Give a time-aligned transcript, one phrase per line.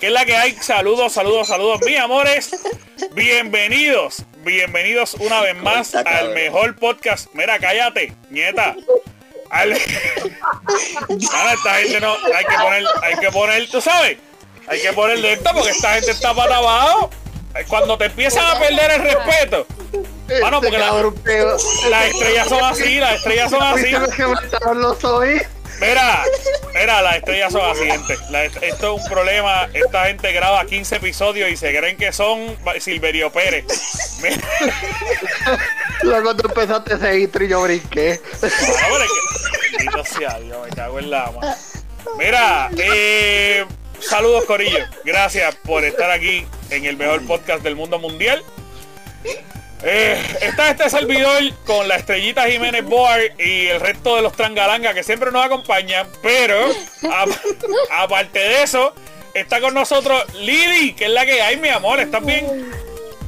[0.00, 0.52] ¿Qué es la que hay?
[0.52, 2.50] Saludos, saludos, saludos, mis amores.
[3.14, 7.26] Bienvenidos, bienvenidos una vez más al mejor podcast.
[7.32, 8.76] Mira, cállate, nieta.
[9.50, 9.72] Al...
[9.72, 14.18] esta gente no, hay que poner, hay que poner, tú sabes,
[14.68, 17.10] hay que poner de esto porque esta gente está para abajo.
[17.66, 19.66] Cuando te empiezan a perder el respeto.
[20.40, 23.90] Bueno, porque las estrellas son así, las estrellas son así.
[25.80, 26.24] Mira,
[26.74, 28.16] mira, las estrellas son así, gente.
[28.62, 29.68] esto es un problema.
[29.72, 33.64] Esta gente graba 15 episodios y se creen que son Silverio Pérez.
[36.02, 38.20] Luego cuando empezaste a seguir yo brinqué.
[39.94, 41.32] No, sea Dios, me cago en la
[42.18, 43.64] Mira, eh,
[44.00, 44.84] saludos Corillo.
[45.04, 48.42] Gracias por estar aquí en el mejor podcast del mundo mundial.
[49.82, 54.92] Eh, está este servidor con la estrellita Jiménez Boar y el resto de los trangalanga
[54.92, 56.56] que siempre nos acompañan, pero
[57.92, 58.92] aparte de eso,
[59.34, 62.72] está con nosotros Lili, que es la que hay, mi amor, ¿estás bien?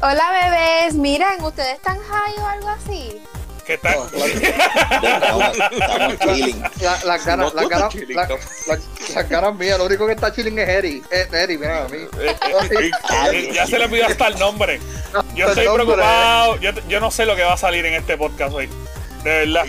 [0.02, 3.22] Hola bebés, miren, ¿ustedes están high o algo así?
[3.70, 4.00] ¿Qué tal?
[5.72, 6.60] estamos chilling.
[6.80, 8.28] La, la cara, la cara, la,
[9.14, 11.02] la, cara mía, lo único que está chilling es Eri.
[11.08, 11.98] Es Eri, mira a mí.
[11.98, 12.36] Eh,
[12.80, 12.90] eh,
[13.32, 14.80] eh, ya se le pidió hasta el nombre.
[15.36, 16.56] Yo estoy preocupado.
[16.58, 18.68] Yo, yo no sé lo que va a salir en este podcast hoy.
[19.22, 19.64] De verdad.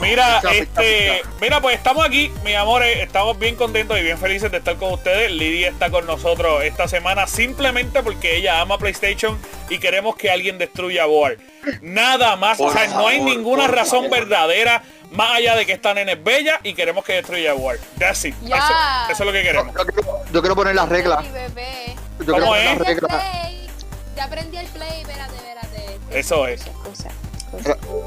[0.00, 4.58] Mira, este, mira, pues estamos aquí, mis amores, estamos bien contentos y bien felices de
[4.58, 5.30] estar con ustedes.
[5.30, 10.56] Lidia está con nosotros esta semana simplemente porque ella ama PlayStation y queremos que alguien
[10.56, 11.36] destruya a Boar.
[11.82, 16.12] Nada más, o sea, no hay ninguna razón verdadera más allá de que esta nena
[16.12, 17.78] es bella y queremos que destruya a War.
[17.98, 18.34] That's it.
[18.42, 18.54] Eso,
[19.10, 19.74] eso, es lo que queremos.
[20.32, 21.24] Yo, quiero, poner las reglas.
[22.26, 22.78] Yo ¿Cómo es?
[24.16, 26.18] Ya aprendí el play, espérate, espérate.
[26.18, 26.62] Eso es.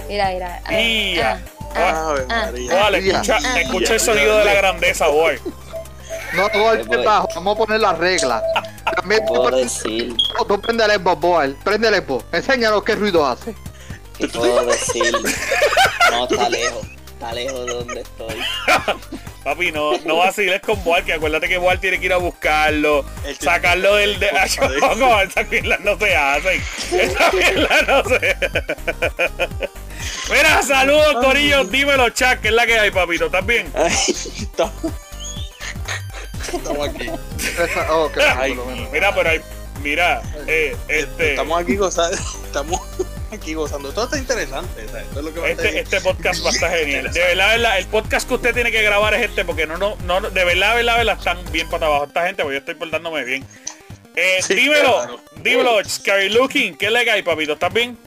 [0.08, 0.62] Mira, mira.
[0.70, 1.42] Mira.
[1.76, 5.40] Ah, ah, ah, escucha, escucha el sonido de la grandeza, boy.
[6.34, 7.28] No, boy, bajo.
[7.36, 8.42] Vamos a poner las reglas.
[8.96, 10.16] También tú, decir?
[10.48, 11.58] tú prende el Xbox, boy.
[11.64, 12.26] Prende el Xbox.
[12.32, 13.54] Enséñanos qué ruido hace.
[14.18, 15.14] ¿Qué puedo decir?
[16.10, 16.88] No, está lejos.
[17.24, 18.36] Está lejos de donde estoy.
[19.46, 23.06] Papi, no, no vaciles con Boal, que acuérdate que Boal tiene que ir a buscarlo,
[23.40, 24.20] sacarlo del...
[24.20, 24.30] De...
[24.98, 26.62] no, esas mierdas no se hacen.
[26.92, 28.36] Esas mierdas no se...
[30.34, 33.72] Mira, saludos, Corillo, dímelo, chat, que es la que hay, papito, ¿estás bien?
[36.54, 37.10] Estamos aquí.
[37.90, 38.12] Oh,
[38.92, 39.42] mira, pero hay...
[39.82, 41.32] Mira, eh, este...
[41.32, 42.82] Estamos aquí gozando, estamos
[43.34, 43.92] aquí gozando.
[43.92, 44.86] Todo está interesante.
[45.48, 47.12] este, este podcast va a estar genial.
[47.14, 50.22] De verdad, el podcast que usted tiene que grabar es este, porque no, no, no,
[50.22, 53.46] de verdad, de verdad, están bien para abajo esta gente, porque yo estoy portándome bien.
[54.16, 57.54] Eh, dímelo, dímelo, Scary Looking, ¿qué le hay, papito?
[57.54, 57.98] ¿Estás bien?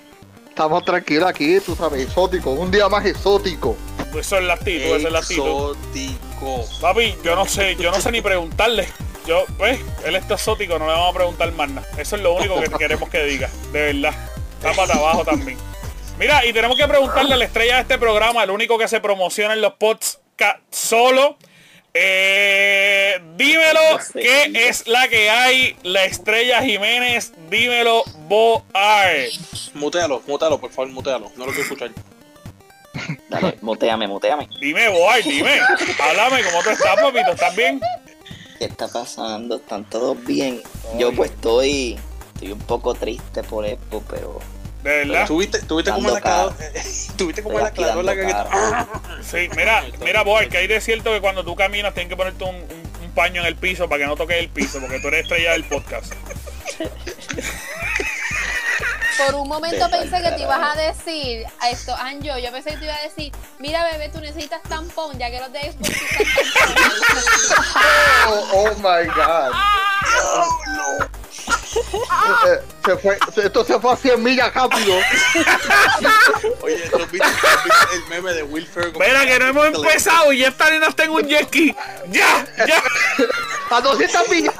[0.48, 3.76] Estamos tranquilos aquí, tú sabes, exótico, un día más exótico.
[4.18, 5.76] Eso es la actitud, eso es la actitud.
[5.76, 6.64] Exótico.
[6.80, 8.88] Papi, yo no sé, yo no sé ni preguntarle.
[9.26, 11.88] Yo, pues, él está exótico, no le vamos a preguntar más nada.
[11.98, 14.14] Eso es lo único que queremos que diga, de verdad.
[14.56, 15.58] Está para abajo también.
[16.18, 19.00] Mira, y tenemos que preguntarle a la estrella de este programa, el único que se
[19.00, 20.20] promociona en los pods
[20.70, 21.36] solo.
[21.98, 23.80] Eh, dímelo,
[24.12, 25.76] ¿qué es la que hay?
[25.82, 29.16] La estrella Jiménez, dímelo, Boar.
[29.74, 31.32] Mutealo, mutealo, por favor, mutealo.
[31.36, 31.90] No lo quiero escuchar.
[33.30, 34.48] Dale, muteame, muteame.
[34.60, 35.58] Dime, Boar, dime.
[35.98, 37.32] Háblame, ¿cómo tú estás, papito?
[37.32, 37.80] ¿Estás bien?
[38.58, 39.56] ¿Qué está pasando?
[39.56, 40.62] ¿Están todos bien?
[40.98, 41.98] Yo pues estoy
[42.36, 44.40] Estoy un poco triste por esto, pero.
[44.84, 45.26] ¿De verdad?
[45.26, 46.20] ¿Tuviste, tuviste como la
[47.16, 48.34] ¿Tuviste como la la que
[49.22, 52.44] Sí, mira, mira, boy, que hay de cierto que cuando tú caminas tienes que ponerte
[52.44, 55.22] un, un, paño en el piso para que no toques el piso, porque tú eres
[55.22, 56.12] estrella del podcast.
[59.18, 62.76] Por un momento pensé que te ibas a decir a esto, Anjo, yo pensé que
[62.76, 65.88] te iba a decir, mira bebé, tú necesitas tampón, ya que los de Xbox
[68.28, 69.52] oh, oh my god.
[70.34, 71.08] Oh, no.
[72.46, 74.94] Eh, se fue, esto se fue a 100 millas rápido.
[76.62, 77.28] Oye, ¿tú viste,
[77.92, 79.02] el meme de Will Ferguson?
[79.06, 81.76] Mira que no hemos empezado y ya esta nena está en un jet ski.
[82.08, 82.46] ¡Ya!
[82.66, 82.82] ¡Ya!
[83.70, 84.54] A 200 millas.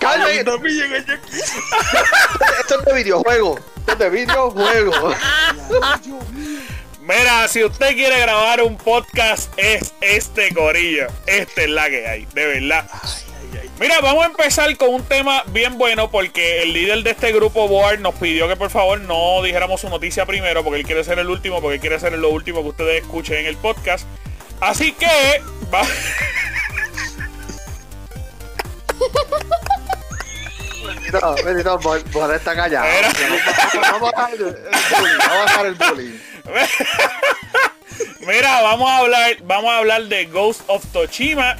[0.00, 0.30] Calma.
[0.32, 0.56] Esto
[2.78, 3.58] es de videojuego.
[3.78, 4.92] Esto es de videojuego.
[7.02, 11.08] Mira, si usted quiere grabar un podcast, es este corillo.
[11.26, 12.88] Este es la que hay, de verdad.
[13.78, 17.68] Mira, vamos a empezar con un tema bien bueno porque el líder de este grupo
[17.68, 21.18] Board nos pidió que por favor no dijéramos su noticia primero porque él quiere ser
[21.18, 24.06] el último, porque él quiere ser lo último que ustedes escuchen en el podcast.
[24.60, 25.42] Así que
[25.72, 25.82] va.
[32.12, 32.86] Board está callado.
[33.80, 35.18] Vamos a bajar el bullying.
[35.18, 36.18] Vamos a bajar el bullying.
[38.20, 41.56] Mira, vamos a hablar, vamos a hablar de Ghost of Toshima.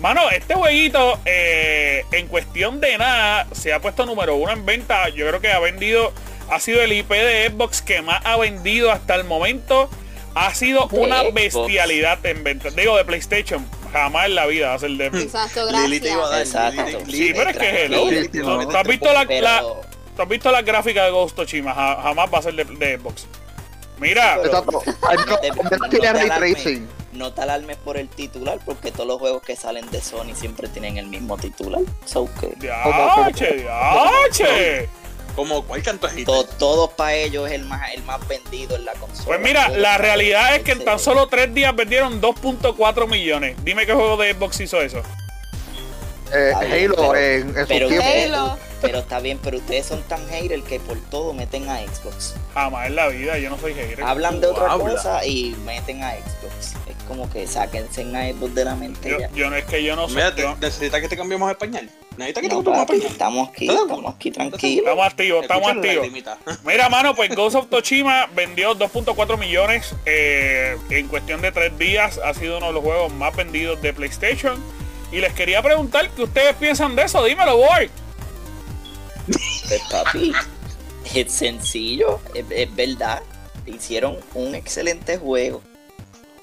[0.00, 5.08] Mano, este jueguito, eh, en cuestión de nada, se ha puesto número uno en venta.
[5.08, 6.12] Yo creo que ha vendido,
[6.50, 9.90] ha sido el IP de Xbox que más ha vendido hasta el momento.
[10.34, 12.70] Ha sido una bestialidad en venta.
[12.70, 13.66] Digo, de PlayStation.
[13.92, 15.90] Jamás en la vida va a ser de Exacto, gracias.
[16.40, 16.98] Exacto.
[17.10, 18.66] Sí, pero es que hello.
[18.70, 19.62] ¿Tú has visto la, la,
[20.16, 21.72] ¿tú has visto la gráfica de Ghost of Tsushima?
[21.74, 23.26] Ja- Jamás va a ser de, de Xbox.
[23.98, 24.62] Mira, Pero-
[25.26, 26.54] no- Te- no te alarmes.
[26.54, 26.88] tracing.
[27.12, 30.68] No te alarmes por el titular, porque todos los juegos que salen de Sony siempre
[30.68, 31.80] tienen el mismo titular.
[32.04, 34.88] So que diache, diache.
[35.36, 38.84] Como cuál canto es to- todos para ellos es el más, el más vendido en
[38.86, 39.26] la consola.
[39.26, 43.54] Pues mira, la realidad es que en tan solo tres días vendieron 2.4 millones.
[43.62, 45.02] Dime qué juego de Xbox hizo eso.
[46.32, 47.94] Eh, bien, Halo pero- en, en pero, su tiempo.
[48.08, 48.58] ustedes- Halo.
[48.80, 52.34] pero está bien, pero ustedes son tan haters que por todo meten a Xbox.
[52.54, 54.02] Jamás en la vida, yo no soy hater.
[54.02, 54.90] Hablan de otra habla.
[54.90, 56.74] cosa y meten a Xbox.
[57.08, 59.30] Como que sáquense a Xbox de la mente Yo, ya.
[59.32, 60.36] yo no es que yo no Mira, sé.
[60.36, 61.88] te- yo- necesita que te cambiemos el pañal.
[62.16, 63.12] Necesita que te No, cambiemos el papi, pañal.
[63.12, 64.78] estamos aquí, ¿Estás estamos aquí tranquilos.
[64.84, 66.08] Estamos activos, estamos activos.
[66.64, 72.18] Mira, mano, pues Ghost of Toshima vendió 2.4 millones eh, en cuestión de tres días.
[72.24, 74.60] Ha sido uno de los juegos más vendidos de PlayStation.
[75.12, 77.22] Y les quería preguntar qué ustedes piensan de eso.
[77.24, 77.88] Dímelo, boy.
[79.68, 80.32] Pues papi,
[81.14, 83.22] es sencillo, es, es verdad.
[83.66, 85.62] Hicieron un excelente juego.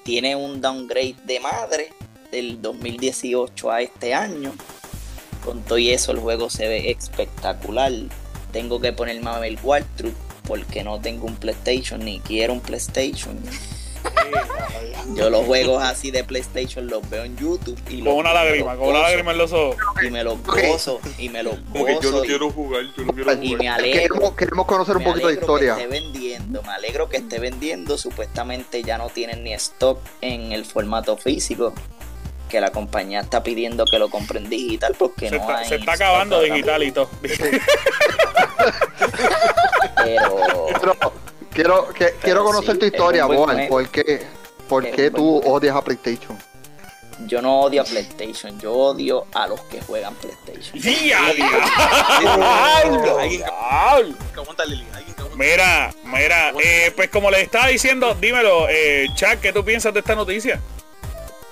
[0.04, 1.90] Tiene un downgrade de madre
[2.30, 4.52] del 2018 a este año.
[5.42, 7.90] Con todo y eso el juego se ve espectacular.
[8.52, 10.14] Tengo que ponerme a ver walkthrough
[10.46, 13.38] porque no tengo un PlayStation ni quiero un PlayStation.
[15.14, 18.74] Yo los juegos así de PlayStation los veo en YouTube y Con los- una lágrima,
[18.76, 19.76] con una gozo, lágrima en los ojos.
[20.02, 23.04] y me los gozo y me los Como que yo no gozo quiero jugar, yo
[23.04, 23.74] no quiero y me jugar.
[23.80, 25.74] alegro Queremos, queremos conocer un me poquito de alegro historia.
[25.76, 27.98] Que esté vendiendo, me alegro que esté vendiendo.
[27.98, 31.72] Supuestamente ya no tienen ni stock en el formato físico.
[32.48, 35.74] Que la compañía está pidiendo que lo compren digital porque Se no está, hay se
[35.76, 37.08] está acabando digital y todo.
[40.04, 41.12] Pero
[41.54, 43.66] quiero, que- quiero conocer sí, tu historia, Boal.
[43.68, 44.26] ¿Por qué,
[44.68, 46.38] por qué tú odias a PlayStation?
[47.26, 50.80] yo no odio a PlayStation, yo odio a los que juegan PlayStation.
[50.82, 51.12] ¡Sí.
[55.36, 60.00] Mira, mira, eh, pues como les estaba diciendo, dímelo, eh, Chuck, ¿qué tú piensas de
[60.00, 60.60] esta noticia?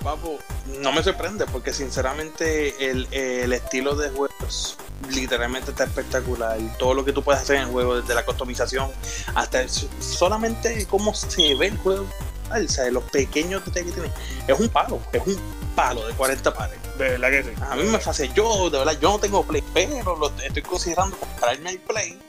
[0.03, 0.37] Papo,
[0.79, 4.77] no me sorprende porque sinceramente el, el estilo de juego es-
[5.09, 6.57] literalmente está espectacular.
[6.79, 8.89] Todo lo que tú puedes hacer en el juego, desde la customización
[9.35, 12.05] hasta el- solamente cómo se ve el juego,
[12.51, 14.13] o sea, los pequeños detalles que tiene.
[14.47, 15.37] Es un palo, es un
[15.75, 16.77] palo de 40 pares.
[16.97, 17.49] De verdad que sí.
[17.69, 21.17] A mí me hace yo, de verdad, yo no tengo play, pero lo estoy considerando
[21.17, 22.19] comprarme el play.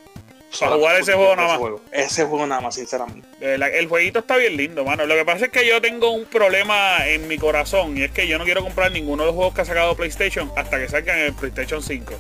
[0.61, 1.59] Para jugar ese juego nada más.
[1.59, 1.81] Juego.
[1.91, 3.27] Ese juego nada más, sinceramente.
[3.41, 5.05] Verdad, el jueguito está bien lindo, mano.
[5.05, 8.29] Lo que pasa es que yo tengo un problema en mi corazón y es que
[8.29, 11.19] yo no quiero comprar ninguno de los juegos que ha sacado PlayStation hasta que salgan
[11.19, 12.15] el PlayStation 5.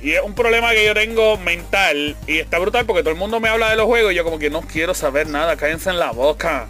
[0.00, 3.40] Y es un problema que yo tengo mental y está brutal porque todo el mundo
[3.40, 5.98] me habla de los juegos y yo como que no quiero saber nada, cállense en
[5.98, 6.68] la boca.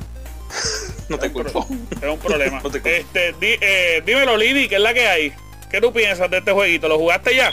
[1.11, 1.67] No te culpo.
[2.01, 2.61] Es un problema.
[2.63, 2.89] No te culpo.
[2.97, 5.33] este, di- eh, dímelo, Lidi, ¿qué es la que hay?
[5.71, 6.89] ¿Qué tú piensas de este jueguito?
[6.89, 7.53] ¿Lo jugaste ya?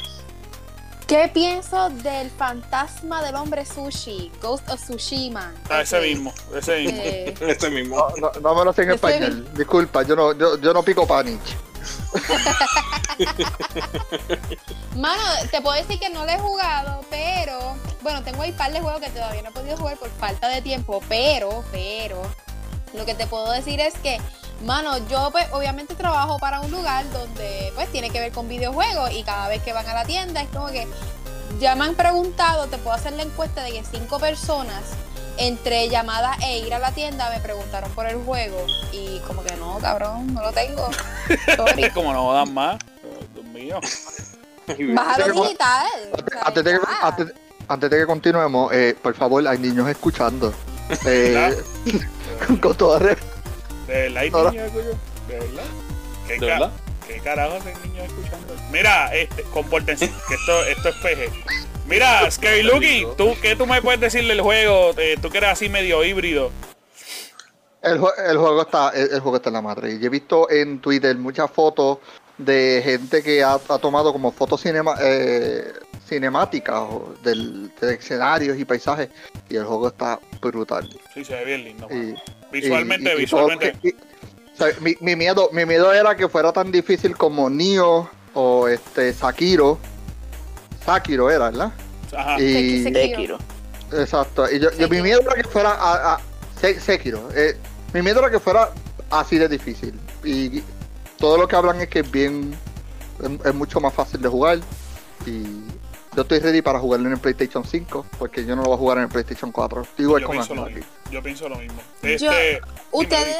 [1.07, 4.31] ¿Qué pienso del fantasma del hombre sushi?
[4.41, 5.53] Ghost of Tsushima.
[5.69, 6.03] Ah, ese Ok.
[6.03, 6.99] mismo, ese mismo.
[7.03, 7.97] Eh, Este mismo.
[8.19, 9.47] No, no, no me lo sé en Ese español.
[9.55, 11.55] Disculpa, yo no, yo, yo no pico panich.
[14.95, 18.71] Mano, te puedo decir que no lo he jugado, pero bueno, tengo ahí un par
[18.71, 22.21] de juegos que todavía no he podido jugar por falta de tiempo, pero, pero,
[22.93, 24.19] lo que te puedo decir es que,
[24.63, 29.11] mano, yo pues obviamente trabajo para un lugar donde pues tiene que ver con videojuegos
[29.11, 30.87] y cada vez que van a la tienda es como que
[31.59, 34.83] ya me han preguntado, te puedo hacer la encuesta de que cinco personas
[35.37, 39.55] entre llamadas e ir a la tienda me preguntaron por el juego y como que
[39.57, 40.89] no, cabrón, no lo tengo.
[41.93, 42.77] Como no dan más.
[43.33, 43.79] Dios mío.
[44.67, 45.87] Bájalo Antes de- digital.
[46.11, 47.33] o sea, Antes de que, antes,
[47.67, 50.53] antes de que continuemos, eh, por favor, hay niños escuchando.
[51.07, 51.57] Eh,
[52.45, 53.17] con, con toda re-
[53.87, 54.97] ¿De verdad hay niños escuchando?
[55.27, 55.63] ¿De verdad?
[56.27, 56.71] ¿Qué, ¿De ca-?
[57.07, 58.55] ¿Qué carajos hay niños escuchando?
[58.71, 61.29] Mira, este, compórtense, que esto, esto es peje.
[61.87, 64.91] Mira, Scary Lucky, ¿tú, ¿qué tú me puedes decir del juego?
[64.97, 66.51] Eh, tú que eres así medio híbrido.
[67.83, 69.93] el, jue- el juego está el, el juego está en la madre.
[70.01, 71.99] Y he visto en Twitter muchas fotos
[72.39, 75.71] de gente que ha, ha tomado como fotos cinema, eh,
[76.07, 76.83] cinemáticas
[77.23, 79.09] del, de escenarios y paisajes.
[79.47, 80.89] Y el juego está brutal.
[81.13, 81.87] Sí, se ve bien lindo.
[81.91, 82.15] Y,
[82.51, 83.71] Visualmente, y- y- y visualmente.
[83.73, 83.95] todo- y-
[84.53, 88.67] o sea, mi, mi miedo, mi miedo era que fuera tan difícil como Nio o
[88.67, 89.77] este Sakiro.
[90.85, 91.71] Sakiro era, ¿verdad?
[92.15, 92.39] Ajá.
[92.39, 93.37] Y, Sekiro.
[93.91, 94.49] Exacto.
[94.51, 96.19] Y yo, yo mi miedo era que fuera a, a
[96.59, 97.29] Se- Sekiro.
[97.35, 97.57] Eh,
[97.93, 98.69] Mi miedo era que fuera
[99.09, 99.99] así de difícil.
[100.23, 100.61] Y
[101.17, 102.55] todo lo que hablan es que es bien.
[103.21, 104.59] Es, es mucho más fácil de jugar.
[105.25, 105.43] Y
[106.15, 108.05] yo estoy ready para jugarlo en el PlayStation 5.
[108.17, 109.85] Porque yo no lo voy a jugar en el PlayStation 4.
[109.97, 110.79] Igual Yo con pienso, lo mismo.
[110.81, 111.11] aquí.
[111.11, 111.81] yo pienso lo mismo.
[112.01, 113.35] Yo- Este, Ustedes,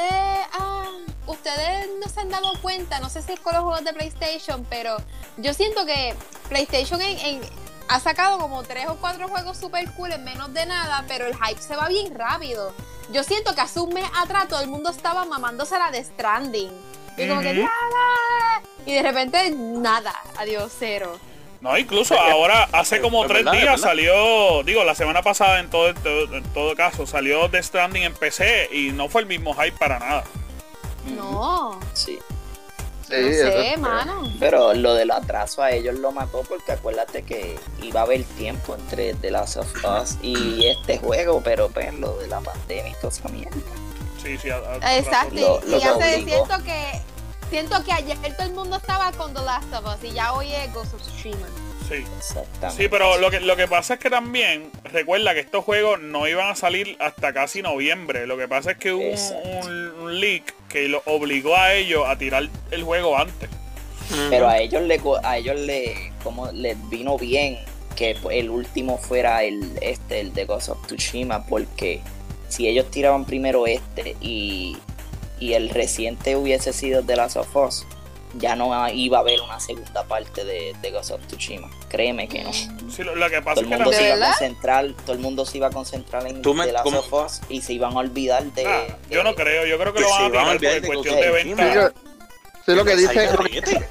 [0.52, 0.84] ah,
[1.26, 4.66] ustedes no se han dado cuenta, no sé si es con los juegos de PlayStation,
[4.68, 4.96] pero
[5.38, 6.14] yo siento que
[6.48, 7.40] PlayStation en- en-
[7.88, 11.34] ha sacado como tres o cuatro juegos super cool en menos de nada, pero el
[11.36, 12.72] hype se va bien rápido.
[13.12, 16.72] Yo siento que hace un mes atrás todo el mundo estaba mamándose la de Stranding.
[17.16, 18.62] Y como que nada.
[18.84, 21.18] Y de repente nada, adiós, cero.
[21.60, 25.70] No, incluso ahora, hace como es tres verdad, días salió, digo, la semana pasada en
[25.70, 29.54] todo, todo- en todo caso, salió The Stranding en PC y no fue el mismo
[29.54, 30.24] hype para nada.
[31.16, 32.18] No, Sí.
[33.08, 34.32] Sí, no sé, es- mano.
[34.40, 38.74] Pero lo del atraso a ellos lo mató porque acuérdate que iba a haber tiempo
[38.74, 42.94] entre The Last of Us y este juego, pero pues lo de la pandemia y
[42.94, 43.56] toda esa mierda.
[44.20, 44.50] Sí, sí.
[44.50, 47.00] a- a- Exacto, y- Lo- y, lo hace- siento que
[47.50, 50.52] siento que ayer todo el mundo estaba con The Last of Us y ya hoy
[50.52, 51.46] es Ghost of Tsushima.
[51.88, 52.04] Sí.
[52.18, 52.82] Exactamente.
[52.82, 56.26] Sí, pero lo que, lo que pasa es que también, recuerda que estos juegos no
[56.26, 58.26] iban a salir hasta casi noviembre.
[58.26, 59.04] Lo que pasa es que hubo
[59.62, 63.48] un, un leak que lo obligó a ellos a tirar el juego antes.
[64.30, 67.58] Pero a ellos le co- a ellos le como les vino bien
[67.96, 72.00] que el último fuera el este el de Ghost of Tsushima porque
[72.48, 74.76] si ellos tiraban primero este y,
[75.40, 77.86] y el reciente hubiese sido de Last of Us
[78.38, 82.42] ya no iba a haber una segunda parte de, de Ghost of Tsushima créeme que
[82.44, 84.28] no Sí, lo, lo que pasa todo es el que mundo ¿De se iba a
[84.30, 86.98] concentrar todo el mundo se iba a concentrar en me- The Last ¿cómo?
[86.98, 90.00] of Us y se iban a olvidar de, Ah, yo no creo, yo creo que
[90.00, 91.90] Que lo van a van a tirar olvidar por cuestión de venta.
[91.90, 91.94] Sí,
[92.66, 93.30] Sí, lo que dice,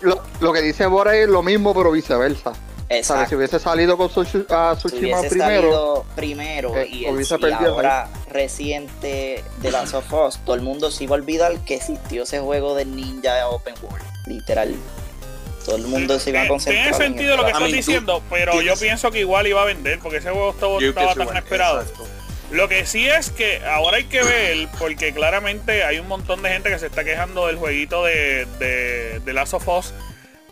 [0.01, 2.51] lo- lo que dice Bora es lo mismo, pero viceversa.
[2.87, 3.01] ¿Sabes?
[3.01, 3.29] Exacto.
[3.29, 7.51] Si hubiese salido con a Si Tsushima hubiese primero, primero eh, y, el, hubiese y
[7.65, 12.23] ahora reciente de Last of Us, todo el mundo se iba a olvidar que existió
[12.23, 14.75] ese juego de ninja open world, literal.
[15.65, 16.93] Todo el mundo se iba a concentrar.
[16.93, 19.65] Tiene en sentido lo que A estás diciendo, pero yo pienso que igual iba a
[19.65, 21.81] vender, porque ese juego estaba, estaba tan esperado.
[21.81, 22.05] exacto.
[22.51, 26.49] Lo que sí es que ahora hay que ver, porque claramente hay un montón de
[26.49, 29.93] gente que se está quejando del jueguito de, de, de Last of Us.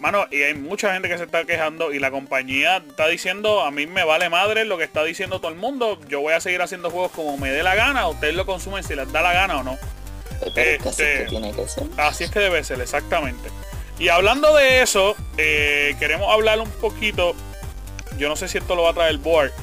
[0.03, 3.71] Mano, y hay mucha gente que se está quejando y la compañía está diciendo, a
[3.71, 5.97] mí me vale madre lo que está diciendo todo el mundo.
[6.09, 8.95] Yo voy a seguir haciendo juegos como me dé la gana, ustedes lo consumen si
[8.95, 9.77] les da la gana o no.
[10.53, 11.83] Pero es que así este- que tiene que ser.
[11.95, 13.47] Así es que debe ser, exactamente.
[13.97, 17.33] Y hablando de eso, eh, queremos hablar un poquito,
[18.17, 19.53] yo no sé si esto lo va a traer el board,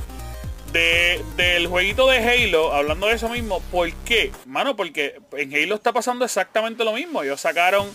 [0.72, 4.32] de, del jueguito de Halo, hablando de eso mismo, ¿por qué?
[4.46, 7.22] Mano, porque en Halo está pasando exactamente lo mismo.
[7.22, 7.86] Ellos sacaron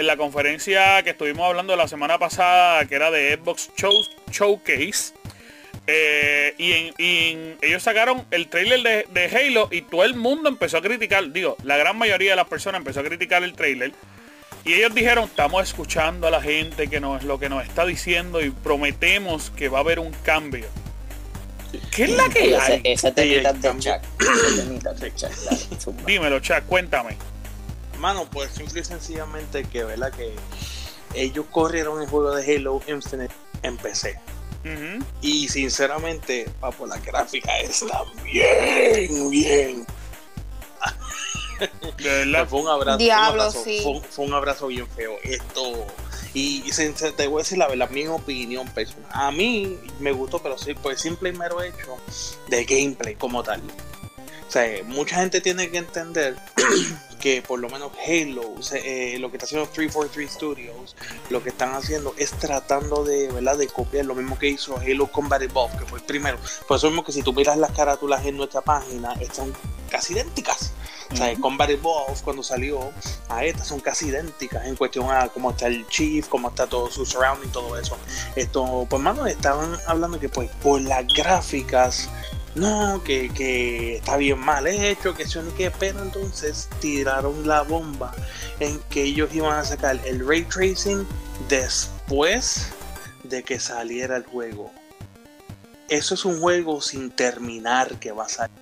[0.00, 5.12] en la conferencia que estuvimos hablando la semana pasada, que era de Xbox Show- Showcase,
[5.86, 10.14] eh, y, en- y en- ellos sacaron el trailer de, de Halo y todo el
[10.14, 13.52] mundo empezó a criticar, digo, la gran mayoría de las personas empezó a criticar el
[13.54, 13.92] trailer.
[14.64, 18.42] Y ellos dijeron, estamos escuchando a la gente que nos, lo que nos está diciendo
[18.42, 20.66] y prometemos que va a haber un cambio.
[21.94, 22.80] ¿Qué es la que hay?
[23.80, 24.02] Jack.
[24.20, 25.12] Ese temita de.
[26.06, 27.16] Dímelo, chat, cuéntame.
[28.00, 30.10] Mano, pues simple y sencillamente que, ¿verdad?
[30.10, 30.34] Que
[31.14, 34.18] ellos corrieron el juego de Halo Infinite en PC.
[35.20, 39.86] Y sinceramente, papo, la gráfica está bien, bien.
[41.98, 42.48] De verdad.
[42.48, 42.98] Fue un abrazo.
[42.98, 43.80] Diablo, un abrazo, sí.
[43.82, 45.16] fue, fue un abrazo bien feo.
[45.22, 45.86] Esto.
[46.32, 46.70] Y,
[47.16, 49.10] te voy a decir la, verdad, mi opinión personal.
[49.10, 51.98] A mí me gustó, pero sí, por el simple y mero hecho
[52.48, 53.60] de gameplay como tal.
[54.50, 56.36] O sea, mucha gente tiene que entender
[57.20, 60.96] que por lo menos Halo, eh, lo que está haciendo 343 Studios,
[61.28, 63.58] lo que están haciendo es tratando de, ¿verdad?
[63.58, 66.36] de copiar lo mismo que hizo Halo Combat Evolved, que fue el primero.
[66.66, 69.52] Por eso mismo que si tú miras las carátulas en nuestra página, están
[69.88, 70.72] casi idénticas.
[71.12, 71.32] O sea.
[71.36, 72.90] Combat Evolved cuando salió
[73.28, 76.90] a estas son casi idénticas en cuestión a cómo está el Chief, cómo está todo
[76.90, 77.96] su surrounding, todo eso.
[78.34, 82.08] Esto, pues mano, estaban hablando que pues por las gráficas,
[82.54, 87.62] no, que, que está bien mal hecho, que eso ni que, pero entonces tiraron la
[87.62, 88.12] bomba
[88.58, 91.06] en que ellos iban a sacar el ray tracing
[91.48, 92.68] después
[93.24, 94.70] de que saliera el juego.
[95.88, 98.56] Eso es un juego sin terminar que va a salir.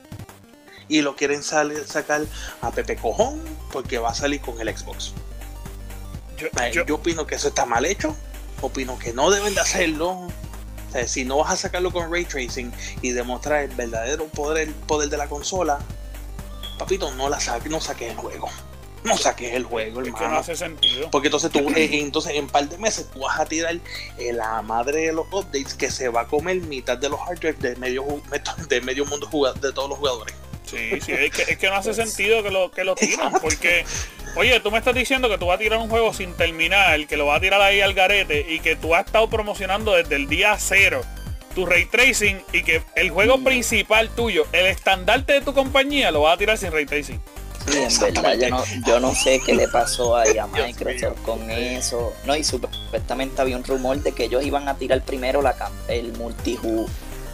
[0.89, 2.23] Y lo quieren salir, sacar
[2.63, 3.41] a Pepe Cojón
[3.73, 5.13] porque va a salir con el Xbox.
[6.39, 8.17] Yo, Eh, yo- Yo opino que eso está mal hecho.
[8.61, 10.29] Opino que no deben de hacerlo.
[10.89, 14.69] O sea, si no vas a sacarlo con ray tracing y demostrar el verdadero poder,
[14.69, 15.79] el poder de la consola,
[16.79, 18.49] papito, no la saques, no saques el juego.
[19.05, 20.39] No saques el juego, es que no hermano.
[20.39, 21.11] hace sentido.
[21.11, 23.79] Porque entonces tú, eh, entonces en un par de meses tú vas a tirar
[24.19, 27.39] eh, la madre de los updates que se va a comer mitad de los hard
[27.39, 28.05] drives de medio,
[28.69, 29.29] de medio mundo
[29.61, 30.35] de todos los jugadores.
[30.71, 33.85] Sí, sí, es que, es que no hace sentido que lo, que lo tiran, porque,
[34.37, 37.17] oye, tú me estás diciendo que tú vas a tirar un juego sin terminar, que
[37.17, 40.29] lo vas a tirar ahí al garete y que tú has estado promocionando desde el
[40.29, 41.03] día cero
[41.55, 46.23] tu ray tracing y que el juego principal tuyo, el estandarte de tu compañía, lo
[46.23, 47.21] vas a tirar sin ray tracing.
[47.67, 51.51] Sí, en verdad, yo no, yo no sé qué le pasó ahí a Microsoft con
[51.51, 52.15] eso.
[52.25, 55.55] No, y supuestamente había un rumor de que ellos iban a tirar primero la,
[55.89, 56.89] el multijugador,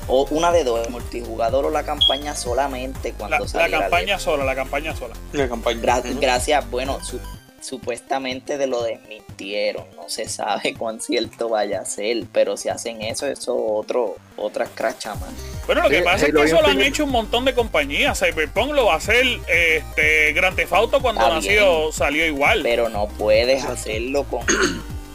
[0.08, 4.18] o una de dos, el multijugador o la campaña solamente La, cuando la saliera campaña
[4.18, 5.14] sola, la campaña sola.
[5.32, 5.80] La campaña.
[5.80, 6.02] Gra-.
[6.20, 7.20] Gracias, bueno, su-
[7.60, 13.00] supuestamente de lo desmintieron, no se sabe cuán cierto vaya a ser, pero si hacen
[13.02, 15.30] eso, eso otro, otra cracha más.
[15.66, 17.54] Bueno, lo que Sí, pasa es Halo que eso lo han hecho un montón de
[17.54, 18.18] compañías.
[18.20, 22.60] Cyberpunk lo va a hacer este Grand Theft Auto cuando Está nació, salió igual.
[22.62, 24.44] Pero no puedes hacerlo con,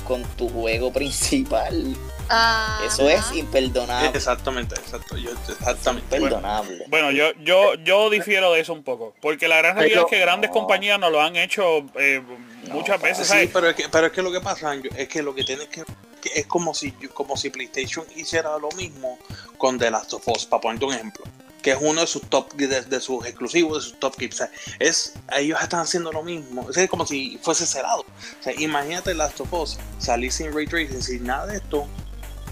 [0.08, 1.96] con tu juego principal.
[2.29, 4.09] Ah, Eso es imperdonable.
[4.13, 5.17] Exactamente, exacto.
[5.17, 6.15] Yo, exactamente.
[6.17, 6.86] Imperdonable.
[6.88, 9.15] Bueno, yo, yo, yo difiero de eso un poco.
[9.21, 10.53] Porque la gran realidad Pero- es que grandes no.
[10.53, 12.21] compañías nos lo han hecho eh,
[12.67, 13.25] No, muchas veces.
[13.27, 13.50] Sí, ¿sabes?
[13.51, 15.83] pero es, que, pero es que lo que pasa, es que lo que tienes que,
[16.21, 19.17] que es como si como si PlayStation hiciera lo mismo
[19.57, 21.24] con The Last of Us, para ponerte un ejemplo,
[21.63, 24.36] que es uno de sus top de, de sus exclusivos, de sus top keeps.
[24.36, 28.01] O sea, es ellos están haciendo lo mismo, es como si fuese cerrado.
[28.01, 31.88] O sea, imagínate Last of Us salir sin ray tracing, sin nada de esto,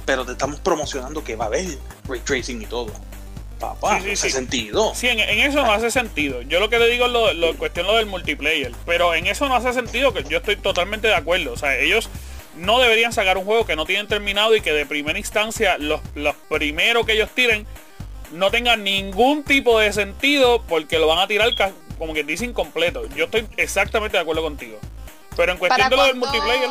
[0.07, 2.91] pero te estamos promocionando que va a haber ray tracing y todo.
[3.59, 4.35] Papá, Sí, sí, hace sí.
[4.35, 4.93] sentido.
[4.95, 6.41] Sí, en, en eso no hace sentido.
[6.43, 8.71] Yo lo que le digo es lo, lo- cuestión lo del multiplayer.
[8.85, 11.53] Pero en eso no hace sentido, que yo estoy totalmente de acuerdo.
[11.53, 12.09] O sea, ellos
[12.55, 16.01] no deberían sacar un juego que no tienen terminado y que de primera instancia los,
[16.15, 17.67] los primeros que ellos tiren
[18.31, 21.49] no tengan ningún tipo de sentido porque lo van a tirar
[21.97, 23.07] como que dice incompleto.
[23.15, 24.77] Yo estoy exactamente de acuerdo contigo.
[25.35, 26.69] Pero en cuestión ¿Para de lo del multiplayer,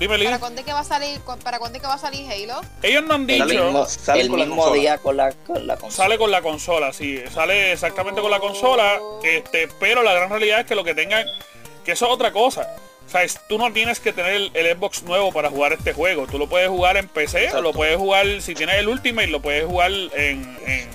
[0.00, 0.24] dime.
[0.24, 1.20] ¿Para cuándo es que va a salir?
[1.44, 2.60] ¿Para cuándo es que va a salir Halo?
[2.82, 3.86] Ellos no han Sale- dicho.
[3.86, 4.80] sale el con la mismo consola.
[4.80, 6.04] día con la, con la consola.
[6.04, 10.60] Sale con la consola, sí, sale exactamente con la consola, este, pero la gran realidad
[10.60, 11.24] es que lo que tengan,
[11.84, 12.66] que eso es otra cosa.
[13.06, 15.92] O sea, es- tú no tienes que tener el, el Xbox nuevo para jugar este
[15.92, 16.26] juego.
[16.26, 19.40] Tú lo puedes jugar en PC o lo puedes jugar, si tienes el Ultimate, lo
[19.42, 20.88] puedes jugar en, en,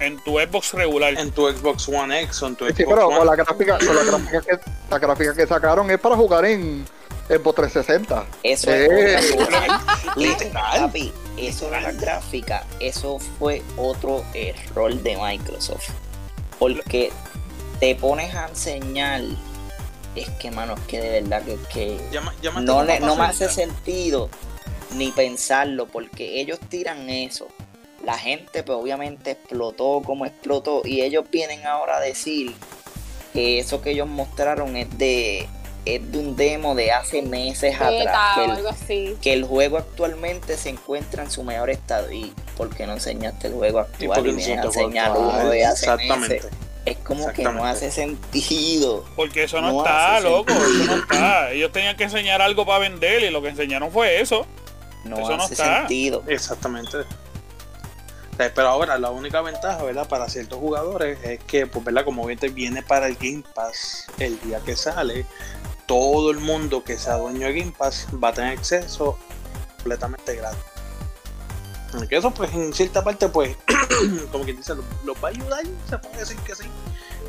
[0.00, 1.14] en tu Xbox regular.
[1.18, 3.16] En tu Xbox One X o en tu Sí, Xbox pero One.
[3.18, 4.58] con la gráfica, con la gráfica que
[4.90, 6.84] la gráfica que sacaron es para jugar en
[7.28, 8.26] Xbox 360.
[8.42, 9.14] Eso Eh.
[9.16, 9.36] es.
[10.16, 10.80] Literal.
[10.80, 15.88] Papi, eso de la gráfica, eso fue otro error de Microsoft.
[16.58, 17.10] Porque
[17.80, 19.22] te pones a enseñar.
[20.14, 23.24] Es que, mano, es que de verdad que, que Llama- llámate no, le- no me
[23.24, 24.28] hace sentido
[24.92, 25.86] ni pensarlo.
[25.86, 27.48] Porque ellos tiran eso.
[28.04, 30.82] La gente, pues obviamente explotó como explotó.
[30.84, 32.54] Y ellos vienen ahora a decir
[33.32, 35.48] que eso que ellos mostraron es de,
[35.84, 37.90] es de un demo de hace meses atrás.
[37.90, 39.16] Beta que o el- algo así.
[39.20, 42.10] que el juego actualmente se encuentra en su mejor estado.
[42.12, 45.12] ¿Y por qué no enseñaste el juego ¿Y actual por y no se te enseñar
[45.12, 46.34] uno de hace Exactamente.
[46.36, 46.50] meses?
[46.86, 49.04] Es como que no hace sentido.
[49.16, 50.82] Porque eso no, No está, loco, sentido.
[50.82, 51.50] eso no está.
[51.52, 54.46] Ellos tenían que enseñar algo para vender y lo que enseñaron fue eso.
[55.04, 55.78] No Eso no hace está.
[55.80, 56.22] sentido.
[56.26, 56.98] Exactamente.
[58.36, 60.08] Sea, Pero ahora la única ventaja, ¿verdad?
[60.08, 62.04] Para ciertos jugadores es que, pues, ¿verdad?
[62.04, 65.24] Como bien te viene para el Game Pass el día que sale,
[65.86, 69.18] todo el mundo que sea dueño de Game Pass va a tener acceso
[69.76, 70.58] completamente gratis.
[72.08, 73.56] Que eso, pues, en cierta parte, pues,
[74.32, 76.64] como quien dice, los los va a ayudar, se puede decir que sí.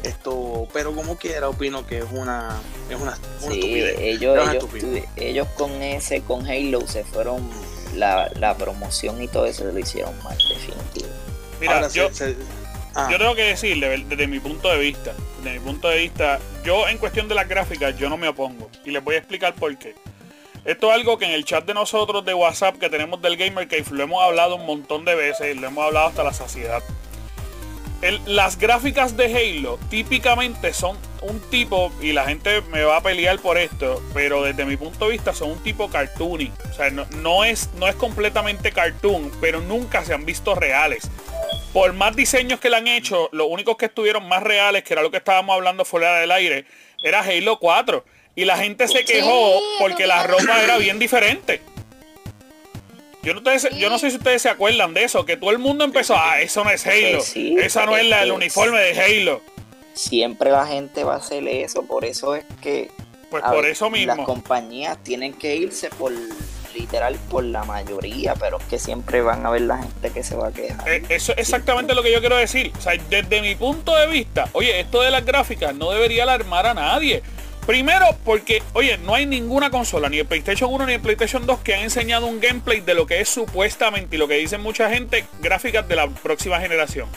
[0.01, 3.95] Esto, pero como quiera, opino que es una, es una, una Sí, estupidez.
[3.99, 5.05] ellos, Es una ellos, estupidez.
[5.15, 7.47] ellos con ese, con Halo se fueron,
[7.95, 11.09] la, la promoción y todo eso lo hicieron mal, definitivo.
[11.61, 12.37] Mira, Ahora, yo, se- se-
[12.95, 15.97] ah, Yo tengo que decir, de- desde mi punto de vista, desde mi punto de
[15.99, 18.69] vista, yo en cuestión de las gráficas, yo no me opongo.
[18.85, 19.95] Y les voy a explicar por qué.
[20.63, 23.67] Esto es algo que en el chat de nosotros de WhatsApp que tenemos del Gamer
[23.67, 26.81] Cave lo hemos hablado un montón de veces, lo hemos hablado hasta la saciedad.
[28.01, 29.25] El- las gráficas de
[29.59, 34.43] Halo típicamente son un tipo, y la gente me va a pelear por esto, pero
[34.43, 36.51] desde mi punto de vista son un tipo cartoony.
[36.69, 41.09] O sea, no, no es, no es completamente cartoon, pero nunca se han visto reales
[41.73, 45.01] por más diseños que le han hecho, los únicos que estuvieron más reales, que era
[45.01, 46.65] lo que estábamos hablando fuera del aire,
[47.03, 48.05] era Halo 4.
[48.33, 51.61] Y la gente se quejó porque la ropa era bien diferente.
[53.25, 55.57] Yo no, ustedes- yo no sé si ustedes se acuerdan de eso, que todo el
[55.57, 58.79] mundo empezó, ah, eso no es Halo, Sí, esa no es la, el es- uniforme
[58.79, 59.41] de Halo.
[59.93, 62.91] Siempre la gente va a hacer eso, por eso es que
[63.31, 66.11] Pues A por ver, eso Las compañías tienen que irse por
[66.75, 70.35] literal por la mayoría, pero es que siempre van a ver la gente que se
[70.35, 70.87] va a quejar.
[70.87, 72.71] Eh, Eso es exactamente lo que yo quiero decir.
[72.77, 76.67] O sea, desde mi punto de vista, oye, esto de las gráficas no debería alarmar
[76.67, 77.23] a nadie.
[77.65, 81.59] Primero, porque, oye, no hay ninguna consola, ni el PlayStation 1 ni el PlayStation 2,
[81.61, 84.89] que han enseñado un gameplay de lo que es supuestamente y lo que dicen mucha
[84.89, 87.09] gente, gráficas de la próxima generación.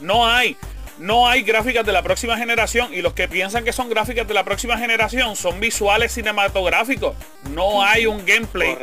[0.00, 0.56] No hay.
[0.98, 4.34] no hay gráficas de la próxima generación y los que piensan que son gráficas de
[4.34, 7.14] la próxima generación son visuales cinematográficos.
[7.50, 8.76] No hay un gameplay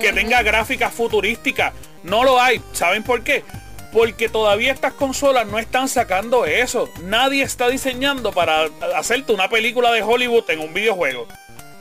[0.00, 1.72] que tenga gráficas futurísticas.
[2.04, 2.60] No lo hay.
[2.72, 3.44] ¿Saben por qué?
[3.94, 6.90] Porque todavía estas consolas no están sacando eso.
[7.04, 11.28] Nadie está diseñando para hacerte una película de Hollywood en un videojuego.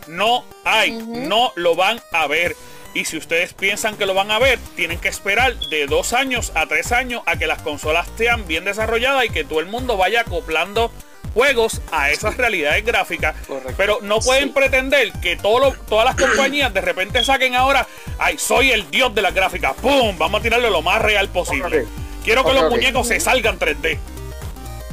[0.08, 2.56] No hay, no lo van a ver.
[2.93, 6.52] Y si ustedes piensan que lo van a ver, tienen que esperar de dos años
[6.54, 9.97] a tres años a que las consolas sean bien desarrolladas y que todo el mundo
[9.97, 10.91] vaya acoplando
[11.34, 13.36] juegos a esas realidades gráficas.
[13.76, 17.88] Pero no pueden pretender que todas las compañías de repente saquen ahora,
[18.19, 20.15] ay, soy el dios de las gráficas, ¡pum!
[20.19, 21.88] Vamos a tirarle lo más real posible.
[22.23, 23.99] Quiero que los muñecos se salgan 3D.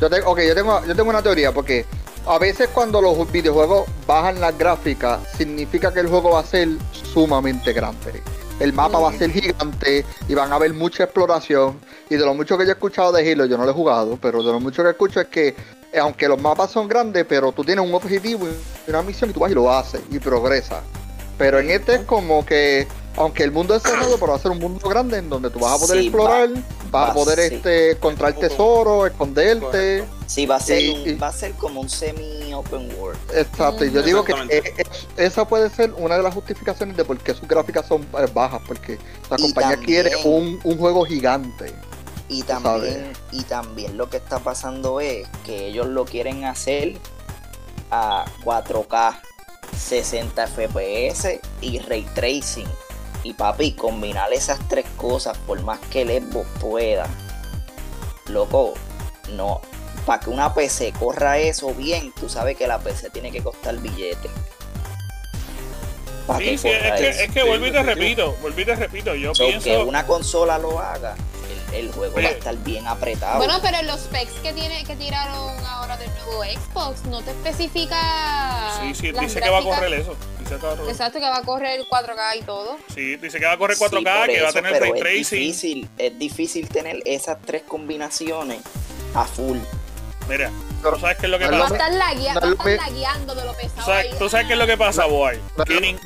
[0.01, 1.85] Yo tengo, ok, yo tengo, yo tengo una teoría, porque
[2.27, 6.69] a veces cuando los videojuegos bajan las gráficas, significa que el juego va a ser
[7.13, 8.23] sumamente grande.
[8.59, 11.81] El mapa va a ser gigante y van a haber mucha exploración.
[12.11, 14.19] Y de lo mucho que yo he escuchado de Halo, yo no lo he jugado,
[14.21, 15.55] pero de lo mucho que escucho es que
[15.99, 19.41] aunque los mapas son grandes, pero tú tienes un objetivo y una misión y tú
[19.41, 20.83] vas y lo haces y progresas.
[21.39, 24.51] Pero en este es como que aunque el mundo es cerrado, pero va a ser
[24.51, 26.49] un mundo grande en donde tú vas a poder explorar,
[26.93, 30.05] a poder este encontrar tesoro, esconderte.
[30.27, 33.19] Sí, va a ser va a ser como un semi open world.
[33.35, 34.35] Exacto, y yo digo que
[35.17, 38.63] esa puede ser una de las justificaciones de por qué sus gráficas son eh, bajas,
[38.67, 38.99] porque
[39.31, 41.73] la compañía quiere un, un, juego gigante.
[42.29, 46.97] Y también, y también lo que está pasando es que ellos lo quieren hacer
[47.91, 49.21] a 4K,
[49.77, 52.69] 60 FPS y ray tracing
[53.23, 57.07] y papi, combinar esas tres cosas, por más que el Xbox pueda,
[58.27, 58.75] loco,
[59.33, 59.61] no.
[60.07, 63.77] Para que una PC corra eso bien, tú sabes que la PC tiene que costar
[63.77, 64.31] billete.
[66.39, 69.33] Sí, sí, es, que, es que, vuelvo y te repito, vuelvo y te repito, yo
[69.33, 69.65] pienso...
[69.65, 71.17] Que una consola lo haga,
[71.73, 73.39] el, juego va a estar bien apretado.
[73.39, 77.31] Bueno, pero en los specs que tiene que tiraron ahora del nuevo Xbox, no te
[77.31, 77.99] especifica...
[78.81, 80.17] Sí, sí, dice que va a correr eso.
[80.89, 82.77] Exacto, que va a correr 4K y todo.
[82.93, 85.21] Sí, dice que va a correr 4K, que va a tener ray tracing.
[85.21, 88.61] Es difícil, es difícil tener esas tres combinaciones
[89.15, 89.59] a full.
[90.29, 90.51] Mira,
[90.83, 91.59] ¿tú sabes qué es lo que pasa?
[91.59, 93.93] Va a estar, lagueando de lo pesado.
[94.19, 95.39] ¿Tú sabes qué es lo que pasa, boy?
[95.67, 95.99] Dime,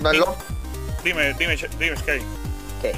[1.34, 2.22] dime, dime, Sky.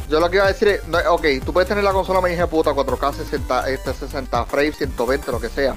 [0.08, 2.46] Yo lo que iba a decir es, ok, tú puedes tener la consola me dije
[2.46, 5.76] puta 4K 60, este, 60 frames, 120, lo que sea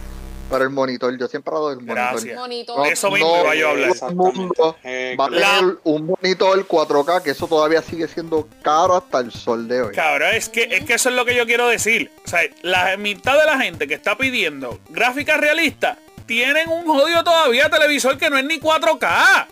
[0.50, 2.36] pero el monitor, yo siempre he hablado del monitor.
[2.36, 2.88] monitor.
[2.88, 4.14] eso mismo iba yo a hablar.
[4.14, 4.76] Mundo
[5.20, 9.68] va a tener un monitor 4K, que eso todavía sigue siendo caro hasta el sol
[9.68, 9.94] de hoy.
[9.94, 12.12] Cabrón, es que, es que eso es lo que yo quiero decir.
[12.26, 17.24] O sea, la mitad de la gente que está pidiendo gráficas realistas tienen un jodido
[17.24, 19.48] todavía televisor que no es ni 4K.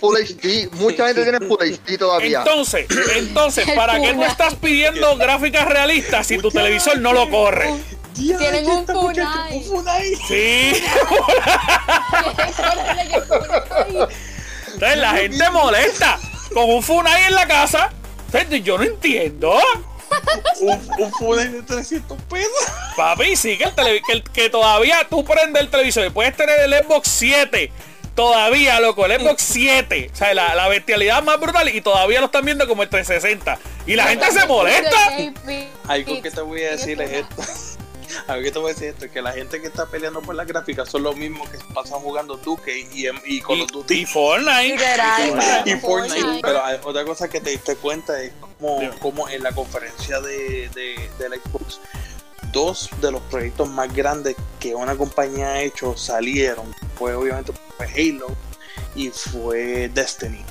[0.00, 2.38] Full HD, mucha gente tiene Full HD todavía.
[2.38, 7.70] Entonces, entonces, ¿para qué no estás pidiendo gráficas realistas si tu televisor no lo corre?
[8.14, 9.62] Tienen un Funai.
[10.26, 10.72] Sí.
[14.72, 16.18] Entonces la gente molesta
[16.52, 17.92] con un Funai en la casa.
[18.62, 19.58] Yo no entiendo.
[20.60, 22.50] un, Funai de 300 pesos.
[22.96, 23.70] Papi, sí, que,
[24.12, 27.70] el que, todavía tú prendes el televisor y puedes tener el Xbox 7
[28.16, 32.26] todavía, loco, el Xbox 7, o sea, la, la, bestialidad más brutal y todavía lo
[32.26, 33.58] están viendo como el 360.
[33.86, 34.98] Y la gente se molesta.
[35.88, 37.36] Algo que te voy a decir es esto.
[38.26, 39.10] A ver, ¿qué te voy a decir esto?
[39.12, 42.36] Que la gente que está peleando por las gráficas son los mismos que pasan jugando
[42.36, 44.00] Duke y, y, y Call of Duty.
[44.00, 44.76] Y Fortnite.
[45.66, 46.40] Y, Fortnite.
[46.42, 51.10] Pero otra cosa que te diste cuenta es como, como en la conferencia de, de,
[51.18, 51.80] de la Xbox
[52.56, 56.74] dos de los proyectos más grandes que una compañía ha hecho salieron.
[56.98, 58.28] Fue obviamente fue Halo
[58.94, 60.42] y fue Destiny.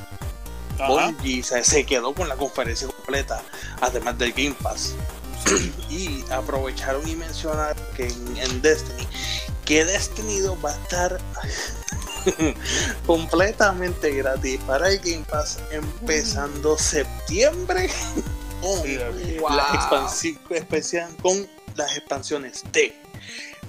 [0.88, 3.42] Bungie se, se, quedó con la conferencia completa,
[3.82, 4.94] además del Game Pass.
[5.90, 9.08] y aprovecharon y mencionaron que en, Destiny,
[9.66, 11.20] que Destiny 2 va a estar
[13.08, 17.90] completamente gratis para el Game Pass empezando septiembre
[18.62, 22.94] con, las especial, con las expansiones de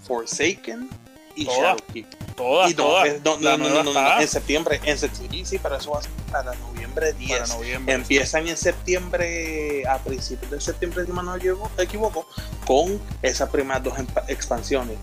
[0.03, 0.89] Forsaken
[1.37, 2.07] y Shadowkeep.
[2.35, 3.23] Todas, todas.
[3.25, 6.55] No, no, no, no, en septiembre, en septiembre, sí, para eso va a ser para
[6.55, 7.57] noviembre 10.
[7.87, 12.29] Empiezan en septiembre, a principios de septiembre, si no me equivoco,
[12.67, 13.95] con esas primeras dos
[14.29, 14.99] expansiones.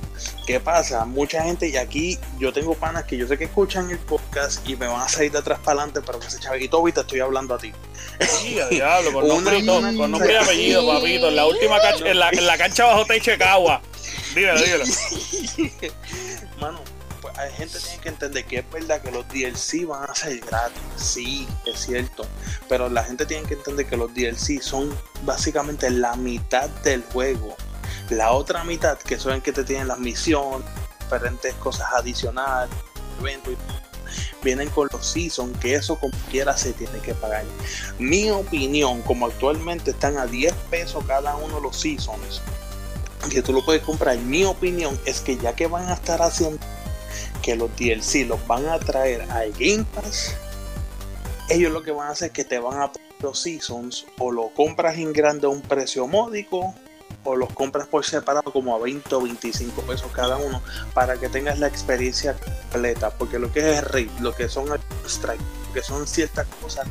[0.46, 1.06] ¿Qué pasa?
[1.06, 4.76] Mucha gente, y aquí yo tengo panas que yo sé que escuchan el podcast y
[4.76, 7.56] me van a salir de atrás para adelante, pero que ese chavito te estoy hablando
[7.56, 7.72] a ti.
[8.19, 11.30] Sí, diablo, con nombre, con nombre y apellido, papito.
[11.30, 13.82] En la última cancha, en la, en la cancha bajo techo de Cagua.
[14.35, 14.83] Dígalo, dígalo.
[16.59, 16.79] Mano,
[17.21, 20.15] pues hay gente que tiene que entender que es verdad que los DLC van a
[20.15, 20.81] ser gratis.
[20.97, 22.25] Sí, es cierto.
[22.67, 27.55] Pero la gente tiene que entender que los DLC son básicamente la mitad del juego.
[28.09, 30.67] La otra mitad, que son que te tienen las misiones,
[30.99, 32.75] diferentes cosas adicionales,
[33.19, 33.55] eventos,
[34.43, 37.45] vienen con los seasons, que eso como quiera se tiene que pagar.
[37.97, 42.41] Mi opinión, como actualmente están a 10 pesos cada uno de los seasons,
[43.29, 46.59] que tú lo puedes comprar, mi opinión es que ya que van a estar haciendo
[47.41, 50.36] que los DLC los van a traer al Game Pass,
[51.49, 54.31] ellos lo que van a hacer es que te van a poner los seasons o
[54.31, 56.73] lo compras en grande a un precio módico
[57.23, 60.62] o los compras por separado como a 20 o 25 pesos cada uno
[60.93, 63.12] para que tengas la experiencia completa.
[63.12, 64.67] Porque lo que es raid, lo que son
[65.05, 66.86] strike, lo que son ciertas cosas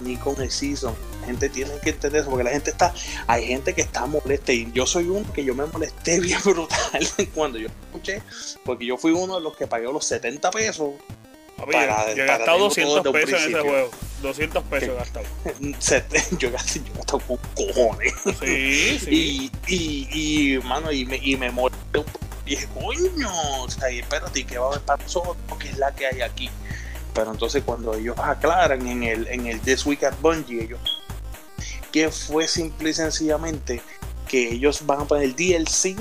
[0.00, 2.92] ni con el season la gente tiene que entender eso porque la gente está
[3.26, 7.08] hay gente que está molesta y yo soy uno que yo me molesté bien brutal
[7.34, 8.22] cuando yo escuché
[8.64, 10.90] porque yo fui uno de los que pagué los 70 pesos
[11.56, 13.90] Papi, yo- yo he gastado 200 pesos en ese juego.
[14.22, 15.26] 200 pesos he gastado.
[16.38, 19.50] yo gasté yo gasté con cojones Sí, sí.
[19.68, 22.18] y, y, y, mano, y me, y me molesté un poco.
[22.46, 23.30] Y dije, coño,
[23.62, 25.36] o sea, y espérate, ¿y ¿qué va a haber para nosotros?
[25.58, 26.48] ¿Qué es la que hay aquí?
[27.12, 30.80] Pero entonces cuando ellos aclaran en el, en el This Week at Bungie, ellos,
[31.92, 33.82] que fue simple y sencillamente
[34.28, 35.96] que ellos van a poner DLC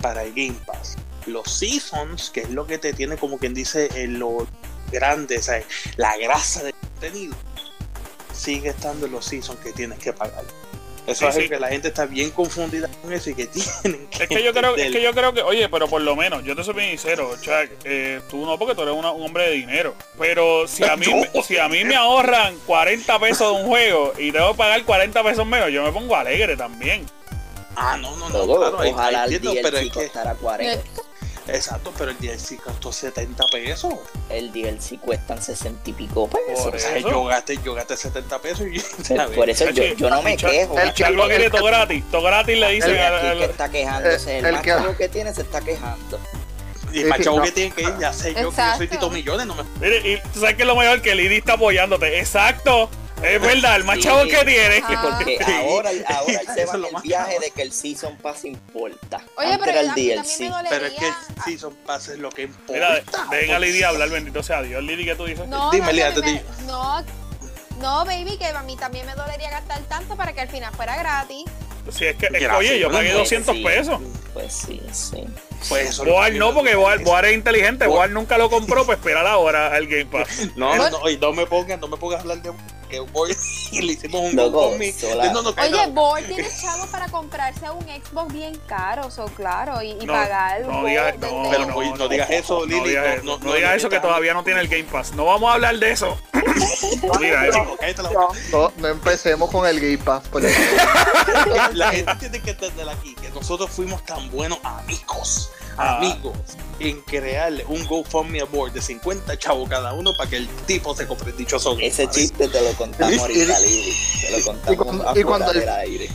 [0.00, 0.96] para el Game Pass.
[1.26, 4.46] Los Seasons, que es lo que te tiene como quien dice en lo
[4.90, 5.62] grande, sea,
[5.96, 7.34] la grasa del contenido,
[8.32, 10.44] sigue estando los Seasons que tienes que pagar.
[11.06, 11.48] Eso Sí, es sí.
[11.50, 13.46] que la gente está bien confundida con eso y que
[13.82, 16.16] tienen que Es que yo creo, es que yo creo que, oye, pero por lo
[16.16, 19.22] menos, yo te soy bien sincero, Chuck, eh, tú no, porque tú eres una- un
[19.24, 19.94] hombre de dinero.
[20.18, 21.42] Pero si a mí, Yo.
[21.42, 25.22] si a mí me ahorran 40 pesos de un juego y tengo que pagar 40
[25.22, 27.04] pesos menos, yo me pongo alegre también.
[27.76, 30.84] Ah, no, no, no, claro, ojalá el pero DLC es que, costara 40.
[31.48, 33.94] Exacto, pero el DLC costó 70 pesos.
[34.28, 36.64] El DLC cuestan 60 y pico pesos.
[36.64, 37.10] Por O sea, eso.
[37.10, 38.80] yo gasté, yo gasté 70 pesos y.
[39.34, 40.78] Por eso yo, yo no me quejo.
[40.78, 44.38] el Chuck lo quiere todo gratis, todo gratis le dicen El- el que está quejándose,
[44.38, 46.20] el, el más que- chavo que tiene se está quejando.
[46.92, 47.42] Y el más Sí, chavo no.
[47.44, 49.98] que tiene que ir, ya sé yo que yo soy Tito Millones, no me Mire,
[50.12, 52.20] y tú sabes que es lo mejor que Lidi está apoyándote.
[52.20, 52.88] Exacto.
[53.24, 54.02] Es verdad, el más Sí.
[54.02, 54.82] chavo que tiene.
[55.02, 59.22] Porque ahora, ahora se es va el viaje de que el Season Pass importa.
[59.36, 60.52] Oye, Antes pero el DLC.
[60.68, 61.12] Pero es que
[61.44, 62.72] sí son pases lo que importa.
[62.72, 64.82] Mira, dejen a hablar, bendito sea Dios.
[64.82, 65.46] Lidi, ¿qué tú dices?
[65.48, 66.44] No, Dime, no, me- digo.
[66.66, 67.04] no,
[67.80, 70.96] no, baby, que a mí también me dolería gastar tanto para que al final fuera
[70.96, 71.44] gratis.
[71.90, 73.62] Si es que, es oye, yo pagué pues, 200 sí.
[73.62, 74.00] pesos.
[74.32, 75.24] Pues sí, sí.
[75.68, 77.86] Pues eso Boar no, porque Boar, Boar es inteligente.
[77.86, 80.48] Boar- nunca lo compró, pues espera la hora al Game Pass.
[80.56, 82.52] No, no, no, no me pongas, no me pongas a hablar de
[82.88, 83.34] que voy
[83.72, 85.86] y le hicimos un No, no, Oye.
[85.88, 90.60] Board tiene chavo para comprarse un Xbox bien caro, so claro, y, y No, pagar
[90.62, 92.90] no digas, no, Pero, no digas eso, No Lili.
[92.90, 95.12] digas, no, no digas eso que todavía no tiene el Game Pass.
[95.14, 96.16] No vamos a hablar de eso.
[97.02, 98.28] Boca.
[98.52, 100.28] No, no empecemos con el Game Pass.
[100.28, 100.42] por.
[101.72, 105.96] La gente tiene que entender aquí que nosotros fuimos tan buenos amigos, Ah.
[105.98, 106.36] amigos,
[106.80, 111.06] en crearle un GoFundMe Award de 50 chavos cada uno para que el tipo se
[111.06, 113.92] compre el dichoso Ese chiste te lo contamos Y- ahorita, Lili.
[114.20, 116.10] Te lo contamos y cuando- y afuera cuando el- del aire.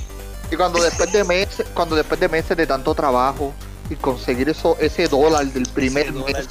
[0.52, 3.54] Y cuando después de meses, cuando después de meses de tanto trabajo
[3.90, 6.44] y conseguir eso, ese dólar del primer mes, dólar.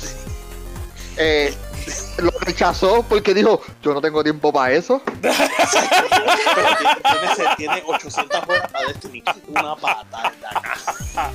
[1.16, 1.54] eh,
[2.18, 5.00] lo rechazó porque dijo, yo no tengo tiempo para eso.
[5.22, 5.34] Pero
[6.76, 9.22] tiene, tiene, tiene 800 horas para Destiny.
[9.48, 11.32] Una patada.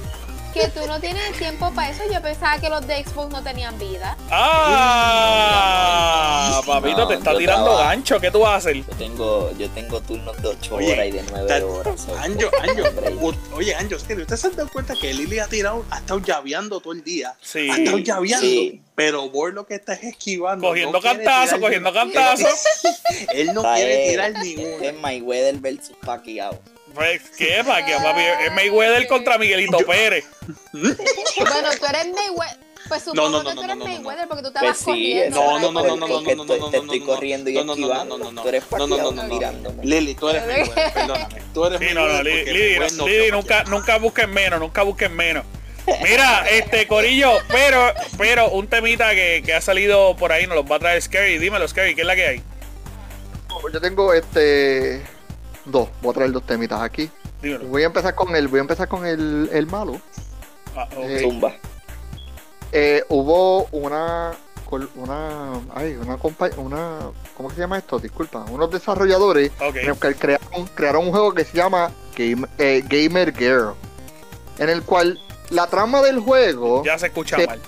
[0.53, 3.77] Que tú no tienes tiempo para eso, yo pensaba que los de Xbox no tenían
[3.79, 4.15] vida.
[5.25, 7.87] Ah, papito, No, te está tirando trabajo.
[7.89, 8.19] gancho.
[8.19, 8.75] ¿Qué tú vas a hacer?
[8.77, 12.07] Yo tengo, yo tengo turnos de 8 Oye, horas y de 9 ta- horas.
[12.21, 12.83] Anjo, Anjo,
[13.55, 16.19] oye, Anjo, es que ¿ustedes se han dado cuenta que Lili ha tirado, ha estado
[16.19, 17.35] llaveando todo el día?
[17.41, 17.67] Sí.
[17.71, 18.81] Ha estado llaveando, Sí.
[18.93, 20.67] pero Boy lo que está es esquivando.
[20.67, 22.45] Cogiendo no cantazo, cogiendo cantazo.
[23.33, 24.85] Él no quiere es- tirar este ninguna.
[24.87, 26.59] es Mayweather versus Pacquiao.
[26.93, 27.63] Pues, ¿qué?
[27.65, 28.21] ¿Para qué, papi?
[28.45, 30.25] Es Mayweather contra Miguelito Pérez.
[30.71, 32.63] Bueno, tú eres Mayweather.
[32.89, 33.85] Pues No, no, supongo no, que no, tú eres no, no, no.
[33.85, 35.39] Mayweather porque tú te Pues sí, corriendo.
[35.39, 36.17] No, por ahí no, no, por no, el no, piso.
[36.17, 38.17] porque no, estoy- no, te no, estoy no, corriendo y no, no, no, esquivando.
[38.17, 38.41] no, no, no.
[38.43, 39.29] Tú eres No, no, no, no, no.
[39.29, 39.85] tirándome.
[39.85, 41.41] Lili, tú eres Mayweather, perdóname.
[41.53, 43.97] Tú eres Sí, no, no, Mayweather Lidi, porque Lidi, Mayweather no Lidi, quiere nunca, nunca
[43.97, 45.45] busquen menos, nunca busquen menos.
[46.01, 50.69] Mira, este Corillo, pero, pero un temita que, que ha salido por ahí nos los
[50.69, 51.37] va a traer Scary.
[51.39, 52.41] Dímelo, Scary, ¿qué es la que hay?
[53.73, 55.01] Yo tengo este
[55.65, 57.09] dos, voy a traer dos temitas aquí.
[57.41, 57.65] Dímelo.
[57.67, 59.99] Voy a empezar con el, voy a empezar con el, el malo.
[60.75, 60.87] Ah.
[60.97, 61.53] Eh, Zumba.
[62.71, 64.33] Eh, hubo una
[64.95, 66.97] una ay, una compa- una
[67.37, 67.99] ¿cómo se llama esto?
[67.99, 69.51] Disculpa, unos desarrolladores
[70.01, 73.75] que crearon, crearon un juego que se llama Game- eh, Gamer Girl,
[74.57, 75.19] en el cual
[75.51, 77.61] la trama del juego Ya se escucha mal.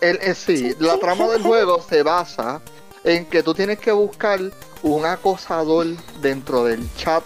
[0.00, 2.62] el, eh, sí, la trama del juego se basa
[3.04, 4.40] en que tú tienes que buscar
[4.82, 5.86] un acosador
[6.20, 7.22] dentro del chat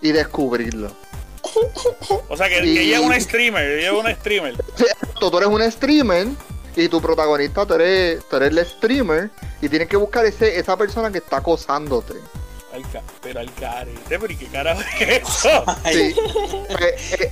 [0.00, 0.90] y descubrirlo.
[2.28, 4.54] O sea, que, que Y- ella es una streamer, ella es una streamer.
[5.18, 6.28] Tú eres un streamer
[6.76, 10.76] y tu protagonista, tú eres, tú eres el streamer y tienes que buscar ese, esa
[10.76, 12.14] persona que está acosándote.
[12.72, 15.64] Al ca- pero al carete, pero ¿y qué carajo es eso?
[15.90, 16.14] Sí.
[16.78, 17.30] Eh, eh,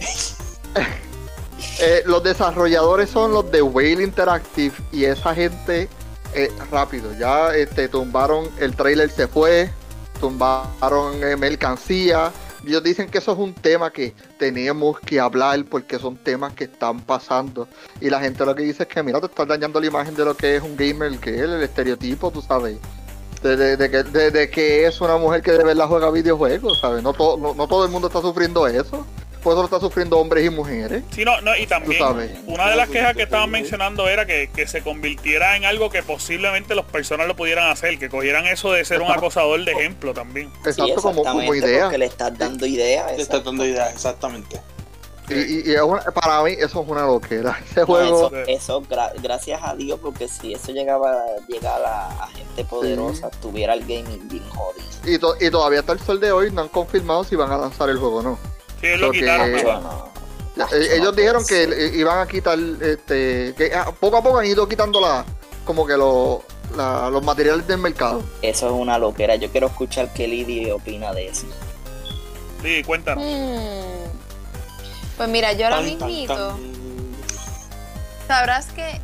[1.81, 5.89] eh, los desarrolladores son los de Whale Interactive y esa gente
[6.35, 9.71] eh, rápido, ya este, tumbaron el trailer se fue,
[10.21, 12.33] tumbaron eh, mercancía.
[12.67, 16.65] Ellos dicen que eso es un tema que tenemos que hablar porque son temas que
[16.65, 17.69] están pasando.
[18.01, 20.25] Y la gente lo que dice es que, mira, te estás dañando la imagen de
[20.25, 22.79] lo que es un gamer, que es el estereotipo, tú sabes.
[23.43, 27.05] De, de- de que, de- que es una mujer que de verdad juega videojuegos, ¿sabes?
[27.05, 29.07] No, todo no, no todo el mundo está sufriendo eso.
[29.43, 31.03] Por eso lo están sufriendo hombres y mujeres.
[31.11, 32.03] Sí, no, no, y también
[32.47, 36.03] una de las quejas que estaban mencionando era que, que se convirtiera en algo que
[36.03, 40.13] posiblemente los personas lo pudieran hacer, que cogieran eso de ser un acosador de ejemplo
[40.15, 40.51] también.
[40.65, 41.83] Exacto, Sí, como, como idea.
[41.85, 43.15] Porque le estás dando ideas.
[43.15, 44.61] Te está dando ideas, exactamente.
[45.29, 47.59] Y, y- y es una- para mí eso es una loquera.
[47.71, 48.27] Ese No, juego...
[48.29, 52.65] eso, eso gra- gracias a Dios, porque si eso llegaba a llegar a, a gente
[52.65, 54.87] poderosa, tuviera el gaming bien jodido.
[55.05, 57.59] Y, to- y todavía hasta el sol de hoy no han confirmado si van a
[57.59, 58.39] lanzar el juego o no.
[58.95, 60.07] Sí, lo Porque- quitaron, pero- no.
[60.57, 64.67] Macho, ellos dijeron que iban a quitar, este, que ah, poco a poco han ido
[64.67, 65.25] quitando la,
[65.67, 66.43] como que lo-
[66.75, 68.23] la- los materiales del mercado.
[68.41, 69.37] Eso es una loquera.
[69.37, 71.47] Yo quiero escuchar qué Lidia opina de eso.
[72.63, 73.23] sí, cuéntanos.
[73.23, 74.11] Hmm.
[75.19, 76.09] Pues mira, yo ahora tan.
[78.27, 79.01] sabrás que.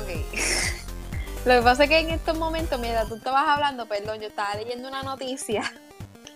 [0.00, 0.32] Ok.
[1.46, 4.54] Lo que pasa es que en estos momentos, mira, tú estabas hablando, perdón, yo estaba
[4.54, 5.62] leyendo una noticia.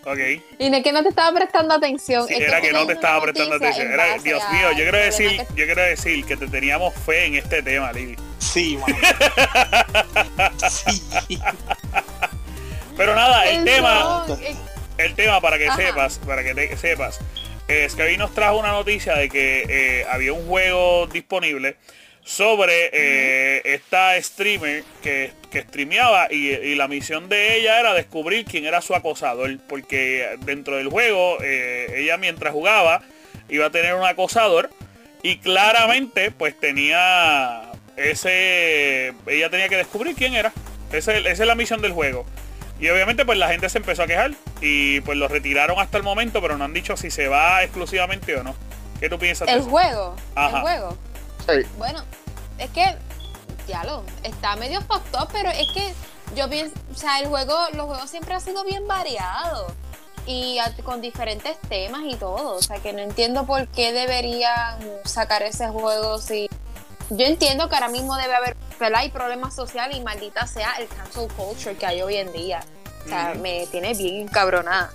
[0.06, 0.18] Ok.
[0.58, 2.26] Y es que no te estaba prestando atención.
[2.28, 3.86] Sí, es era que no te estaba prestando atención.
[3.86, 7.36] en Era, Dios mío, yo quiero decir, yo quiero decir que te teníamos fe en
[7.36, 8.16] este tema, Lili.
[8.38, 8.96] Sí, mano.
[10.68, 11.02] sí.
[12.96, 14.24] Pero nada, el tema,
[14.98, 15.76] el tema para que Ajá.
[15.76, 17.18] sepas, para que te sepas,
[17.66, 21.76] es que hoy nos trajo una noticia de que eh, había un juego disponible
[22.24, 28.46] sobre eh, esta streamer que, que streameaba y, y la misión de ella era descubrir
[28.46, 33.02] quién era su acosador, porque dentro del juego eh, ella mientras jugaba
[33.50, 34.70] iba a tener un acosador
[35.22, 40.52] y claramente pues tenía ese, ella tenía que descubrir quién era,
[40.92, 42.24] Ese- esa es la misión del juego.
[42.80, 46.02] Y obviamente pues la gente se empezó a quejar y pues lo retiraron hasta el
[46.02, 48.54] momento, pero no han dicho si se va exclusivamente o no.
[48.98, 49.68] ¿Qué tú piensas de el eso?
[49.68, 50.16] juego.
[50.34, 50.56] Ajá.
[50.56, 50.98] El juego.
[51.46, 51.62] Sí.
[51.78, 52.02] Bueno,
[52.58, 52.96] es que,
[53.66, 55.92] ya lo, está medio fucked up, pero es que
[56.36, 59.72] yo pienso, o sea, el juego, los juegos siempre han sido bien variados
[60.26, 64.78] y a- con diferentes temas y todo, o sea, que no entiendo por qué deberían
[65.04, 66.48] sacar ese juego si...
[67.10, 69.00] Yo entiendo que ahora mismo debe haber, ¿verdad?
[69.00, 72.60] Hay problemas sociales y maldita sea el cancel culture que hay hoy en día.
[73.04, 74.90] O sea, me tiene bien encabronada.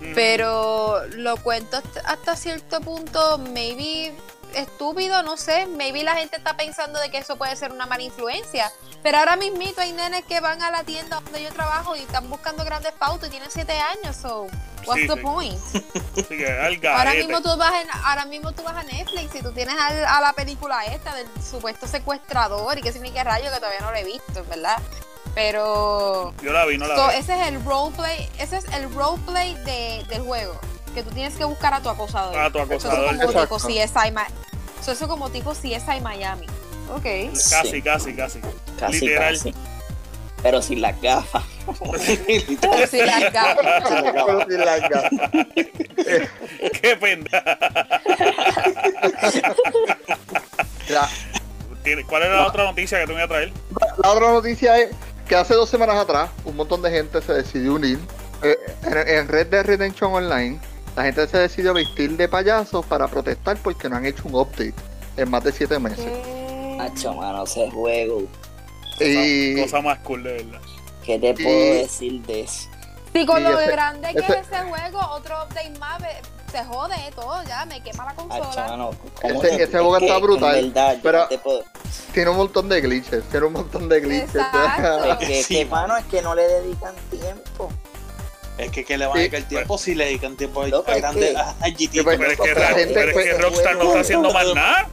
[0.00, 4.14] Mm, Pero lo cuento hasta cierto punto, maybe
[4.54, 8.02] estúpido, no sé, maybe la gente está pensando de que eso puede ser una mala
[8.02, 8.70] influencia.
[9.02, 12.28] Pero ahora mismito hay nenes que van a la tienda donde yo trabajo y están
[12.30, 14.46] buscando grandes pautos y tienen 7 años, so
[14.86, 15.20] what's Sí, the sí.
[15.20, 15.60] point?
[16.28, 19.74] Que Ahora mismo tú vas en- ahora mismo tú vas a Netflix y tú tienes
[19.78, 23.90] al- a la película esta del supuesto secuestrador y qué significa rayo que todavía no
[23.90, 24.78] lo he visto, ¿verdad?
[25.34, 27.14] Pero Yo la vi, no la So, vi.
[27.16, 30.58] ese es el roleplay, ese es el roleplay de, del juego.
[30.94, 32.38] Que tú tienes que buscar a tu acosador.
[32.38, 33.06] A tu Eso es acosador.
[33.18, 33.56] como Exacto.
[33.56, 34.26] tipo CSI, Ma-
[34.86, 36.46] eso como tipo CSI Miami.
[36.94, 37.04] Ok.
[37.50, 37.82] Casi, Sí.
[37.82, 38.40] casi, casi.
[38.78, 39.34] Casi, Literal.
[39.36, 39.54] casi.
[40.42, 41.42] Pero sin las gafas.
[42.60, 43.82] Pero si las gafas.
[44.12, 45.30] Pero sin las gafas.
[46.82, 47.24] Qué.
[51.82, 53.52] Tiene- ¿Cuál era la otra noticia que tú me ibas a traer?
[54.02, 54.90] La otra noticia es
[55.28, 57.98] que hace dos semanas atrás un montón de gente se decidió unir
[58.42, 60.60] eh, en, en Red Dead Redemption Online.
[60.96, 64.74] La gente se decidió vestir de payasos para protestar porque no han hecho un update
[65.16, 66.06] en más de siete meses.
[66.80, 68.22] Hacho, mano, ese juego.
[69.00, 70.60] Y Cosa más cool, de verdad.
[71.04, 72.68] ¿Qué te puedo Y- decir de eso?
[73.12, 76.02] Sí, con Sí, lo ese- grande que ese- es ese juego, otro update más,
[76.50, 78.66] se jode todo, ya, me quema la Hacho, consola.
[78.68, 78.90] mano,
[79.20, 81.64] ¿cómo Ese- que- ese juego es que, está brutal, verdad, pero- puedo-
[82.12, 83.24] tiene un montón de glitches.
[83.30, 84.34] Tiene un montón de glitches.
[84.36, 85.04] Exacto.
[85.04, 87.70] Es que, Sí, que, mano, es que no le dedican tiempo.
[88.58, 91.32] Es que, que le van a Sí, dedicar tiempo si le dedican tiempo a, grande
[91.32, 92.04] que- a, GT.
[92.04, 94.54] Pues, Pero es que, La Ro- gente pero es que Rockstar no está haciendo más
[94.54, 94.88] nada.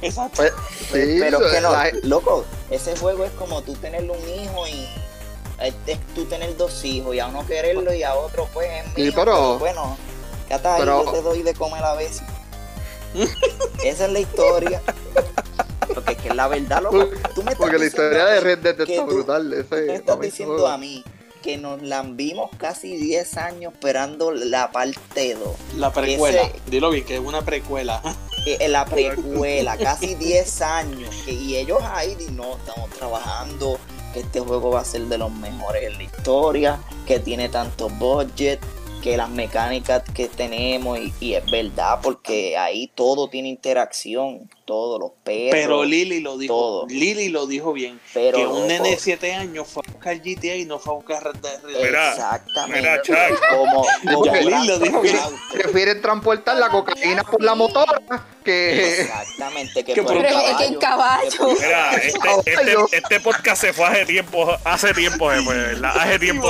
[0.00, 0.36] Exacto.
[0.36, 0.52] Pues,
[0.90, 4.66] sí, pero es que no, la- loco, ese juego es como tú tener un hijo
[4.66, 4.88] y
[5.60, 8.94] es, es tú tener dos hijos y a uno quererlo y a otro pues es
[8.96, 9.96] Sí, mío, pero- bueno,
[10.48, 12.22] cata ahí, pero- yo te doy de comer a veces.
[13.84, 14.80] Esa es la historia.
[15.94, 18.80] Porque es que la verdad, loco, tú me estás porque la historia de Red Dead
[18.80, 19.50] está brutal.
[19.68, 21.04] tú Ese, me estás diciendo a mí
[21.42, 25.76] que nos la vimos casi 10 años esperando la parte 2.
[25.76, 26.42] La precuela.
[26.42, 28.00] Ese- Dilo bien, que es una precuela.
[28.44, 31.14] Eh, la precuela, casi 10 años.
[31.24, 33.78] que- y ellos ahí no estamos trabajando,
[34.12, 37.88] que este juego va a ser de los mejores en la historia, que tiene tanto
[37.88, 38.58] budget,
[39.02, 44.98] que las mecánicas que tenemos, y, y es verdad, porque ahí todo tiene interacción, todos
[45.00, 45.50] los perros.
[45.50, 46.54] Pero Lili lo dijo.
[46.54, 46.86] todo.
[46.88, 48.00] Lili lo dijo bien.
[48.14, 50.96] Pero, que un nene de 7 años fue a buscar GTA y no fue a
[50.96, 51.36] buscar Red
[51.84, 52.80] Exactamente.
[52.80, 53.02] mira,
[53.50, 55.18] como, como Ya, Grand Lilo dijo bien.
[55.52, 58.00] Prefieren transportar la cocaína por la motora
[58.44, 59.02] que...
[59.02, 61.48] Exactamente, que, Que por por un un caballo.
[61.48, 65.96] Que Mira, este, este, este podcast se fue hace tiempo, hace tiempo después, ¿verdad?
[65.98, 66.48] Hace tiempo.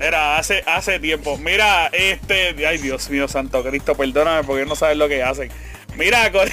[0.00, 1.36] Era, hace, hace tiempo.
[1.38, 5.50] Mira, este, ay Dios mío, Santo Cristo, perdóname porque no sabes lo que hacen.
[5.96, 6.48] Mira, con-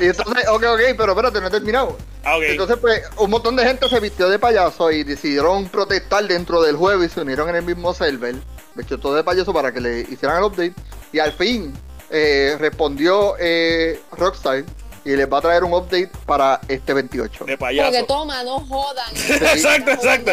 [0.00, 1.98] Y entonces, ok, ok, pero espérate, no he terminado.
[2.24, 2.38] Ah.
[2.40, 6.76] Entonces, pues, un montón de gente se vistió de payaso y decidieron protestar dentro del
[6.76, 8.36] juego y se unieron en el mismo server.
[8.74, 10.74] Vestió todo de payaso para que le hicieran el update.
[11.12, 11.74] Y al fin
[12.10, 14.64] eh, respondió eh, Rockstar
[15.04, 17.32] y les va a traer un update para este 28.
[17.32, 18.06] de Porque payaso.
[18.06, 19.14] toma, no jodan.
[19.16, 20.30] Exacto, exacto.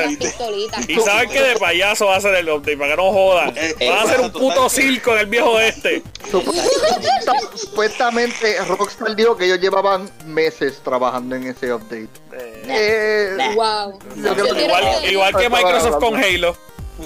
[0.88, 3.54] Y saben que de payaso va a ser el update, para que no jodan.
[3.58, 6.02] Eh, Van a hacer un puto circo en el viejo este.
[7.56, 12.10] Supuestamente- Rockstar dijo que ellos llevaban meses trabajando en ese update.
[12.34, 13.38] Eh.
[13.56, 14.00] Wow.
[14.16, 16.56] Yo creo que Igual, igual que Microsoft con Halo.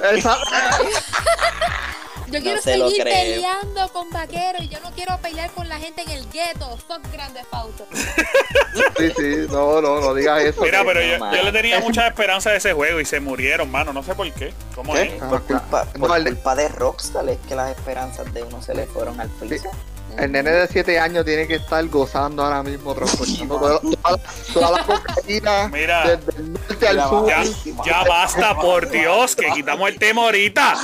[2.28, 6.10] Yo quiero seguir peleando con vaqueros y yo no quiero pelear con la gente en
[6.10, 6.78] el gueto.
[6.88, 7.86] Fuck Grande Auto.
[8.98, 10.62] sí, sí, no, no, no digas eso.
[10.62, 13.70] Mira, pero no, yo, yo le tenía mucha esperanza a ese juego y se murieron,
[13.72, 13.94] mano.
[13.94, 14.54] No sé por qué.
[14.74, 15.04] ¿Cómo ¿Qué?
[15.16, 15.22] es?
[15.22, 18.62] Ah, Por culpa, no, por el- culpa de Rockstar es que las esperanzas de uno
[18.62, 19.70] se le fueron al piso.
[20.18, 24.20] El nene de 7 años tiene que estar gozando ahora mismo, transportando toda, toda-
[24.54, 26.18] toda la cocaína Mira.
[26.18, 27.28] desde el norte al Ya sur.
[27.28, 27.44] Ya,
[27.86, 30.78] ya basta, por Dios, que quitamos el tema ahorita.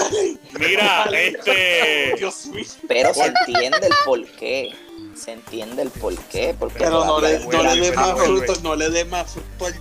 [0.59, 2.15] Mira, este.
[2.17, 2.65] Dios mío.
[2.89, 4.71] Pero se entiende el porqué.
[5.15, 6.53] Se entiende el porqué.
[6.59, 9.79] Porque Pero no le, no le dé más fruto, no le dé más fruto al-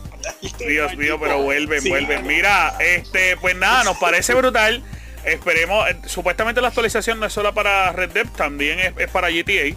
[0.59, 2.25] Dios mío, pero vuelven, Sí, vuelven.
[2.27, 4.83] Mira, este, pues nada, nos parece brutal.
[5.25, 9.31] Esperemos, eh, supuestamente la actualización no es solo para Red Dead, también es, es para
[9.31, 9.77] GTA.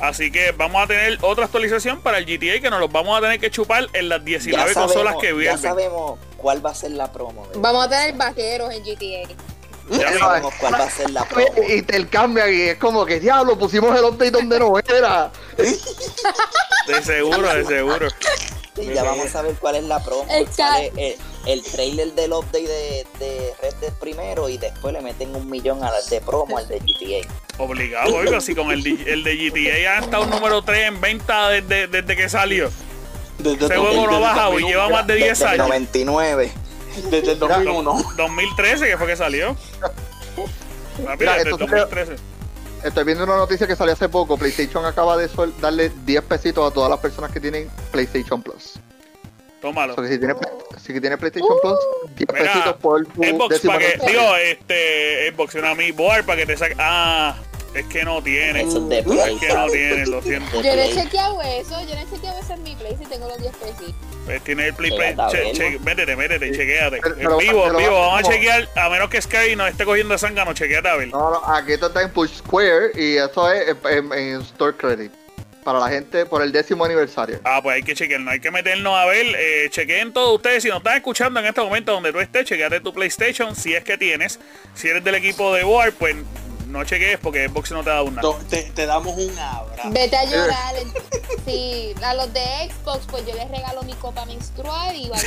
[0.00, 3.20] Así que vamos a tener otra actualización para el GTA que nos los vamos a
[3.20, 5.58] tener que chupar en las 19 ya consolas que ya vienen.
[5.58, 7.46] sabemos cuál va a ser la promo.
[7.46, 7.60] ¿verdad?
[7.60, 9.34] Vamos a tener vaqueros en GTA.
[9.90, 11.48] Ya Ya sabemos cuál va a ser la promo.
[11.68, 15.32] Y te el cambia y es como que diablo, pusimos el update donde no era.
[15.56, 18.08] de seguro, de seguro.
[18.80, 20.24] Y ya vamos a ver cuál es la promo.
[20.30, 21.16] El Sale el,
[21.48, 25.82] el trailer del update de, de Red Dead primero y después le meten un millón
[25.82, 27.26] a la de promo al de GTA.
[27.58, 31.48] Obligado, oiga, si con el, de- el de GTA ha estado número 3 en venta
[31.48, 32.70] desde, desde que salió.
[33.38, 35.68] Desde Ese juego no ha 2001, bajado y lleva más de 10 Desde el años.
[35.68, 36.52] 99.
[37.10, 38.02] Desde el 2001.
[38.16, 39.56] 2013 que fue que salió.
[41.18, 42.16] Mira, desde esto 2013.
[42.84, 44.36] Estoy viendo una noticia que salió hace poco.
[44.36, 45.28] PlayStation acaba de
[45.60, 48.74] darle 10 pesitos a todas las personas que tienen PlayStation Plus.
[49.60, 49.92] Tómalo.
[49.94, 50.36] O sea, que si tienes
[50.84, 51.78] si que tienes PlayStation Plus,
[52.16, 56.40] 10 Mira, pesitos por tu Xbox para que, digo, este, Xbox, una mi board para
[56.40, 56.76] que te saque.
[56.78, 57.36] Ah,
[57.74, 58.62] es que no tiene.
[58.62, 60.62] Eso es Es que no tiene, lo siento.
[60.62, 61.80] Yo no he chequeado eso.
[61.86, 63.94] Yo no he chequeado eso en mi play si tengo los 10 pesos.
[64.24, 65.16] Pues tiene el play, play.
[65.30, 67.00] Che, che, métete, métete, chequéate.
[67.02, 70.16] Pero- En vivo, en vivo, vamos a chequear, a menos que Sky nos esté cogiendo
[70.18, 71.08] zángano, chequeate a ver.
[71.08, 74.76] No, no, aquí esto está en Push Square y eso es en, en- en Store
[74.76, 75.12] Credit.
[75.68, 77.40] Para la gente por el décimo aniversario.
[77.44, 80.70] Ah, pues hay que chequearnos, hay que meternos a ver, eh, chequeen todos ustedes, si
[80.70, 83.98] nos están escuchando en este momento donde tú estés, chequeate tu PlayStation, si es que
[83.98, 84.40] tienes,
[84.72, 86.16] si eres del equipo de War, pues
[86.68, 88.22] no chequees porque Xbox no te da una.
[88.48, 89.90] Te, te damos un abrazo.
[89.90, 90.74] Vete a llorar.
[91.44, 95.26] Sí, a los de Xbox, pues yo les regalo mi copa menstrual y vayan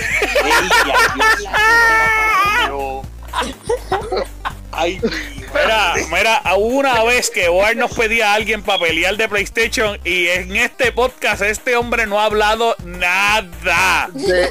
[4.71, 5.09] Ay, mi
[5.53, 10.27] Mira, mira, una vez que War nos pedía a alguien para pelear de PlayStation y
[10.27, 14.09] en este podcast este hombre no ha hablado nada.
[14.13, 14.49] De,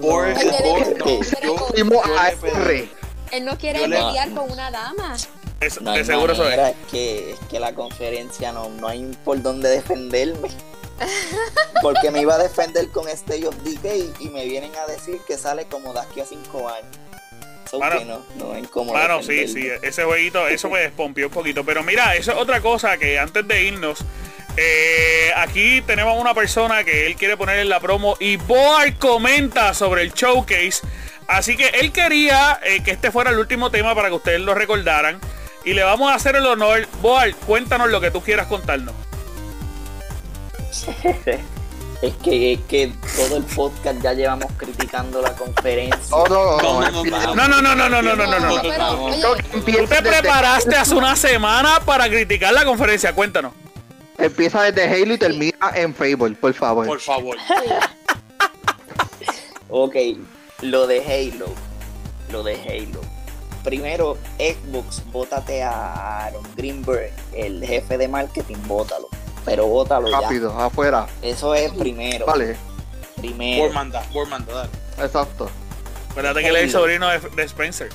[0.00, 1.04] Por Ay, que favor, le- no.
[1.04, 2.88] pero Yo, con- fuimos yo a le pedí- R.
[3.32, 5.16] Él no quiere pelear con una dama.
[5.60, 6.76] Es- No de seguro eso es.
[6.90, 10.48] que, es que la conferencia no, no hay por dónde defenderme.
[11.82, 15.36] Porque me iba a defender con State of Decay y me vienen a decir que
[15.36, 16.96] sale como de aquí a 5 años.
[17.70, 21.64] So Mano, que no, no Mano, sí, sí, ese jueguito, eso me despompió un poquito.
[21.64, 24.04] Pero mira, eso es otra cosa que antes de irnos,
[24.56, 29.74] eh, aquí tenemos una persona que él quiere poner en la promo y Boar comenta
[29.74, 30.80] sobre el showcase.
[31.26, 34.54] Así que él quería eh, que este fuera el último tema para que ustedes lo
[34.54, 35.20] recordaran.
[35.64, 36.88] Y le vamos a hacer el honor.
[37.02, 38.94] Boar, cuéntanos lo que tú quieras contarnos.
[42.00, 45.98] Es que, es que todo el podcast ya llevamos criticando la conferencia.
[46.10, 47.04] No, no, no.
[47.34, 48.62] No, no, No, no, no, no,
[49.64, 53.52] Tú te preparaste hace una semana para criticar la conferencia, cuéntanos.
[54.16, 56.86] Empieza desde Halo y termina en Fable, por favor.
[56.86, 57.36] Por favor.
[59.70, 59.96] Ok,
[60.62, 61.52] lo de Halo.
[62.32, 63.02] Lo de Halo.
[63.62, 69.08] Primero, Xbox, bótate a Aaron Greenberg, el jefe de marketing, bótalo.
[69.48, 70.20] Pero bótalo ya.
[70.20, 71.06] Rápido, afuera.
[71.22, 72.26] Eso es primero.
[72.26, 72.56] Vale,
[73.16, 73.64] Primero.
[73.64, 74.70] Por manda, por manda, dale.
[75.04, 75.50] exacto.
[76.08, 77.88] Espérate que él es el sobrino de, de Spencer.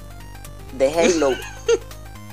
[0.74, 1.32] de Halo,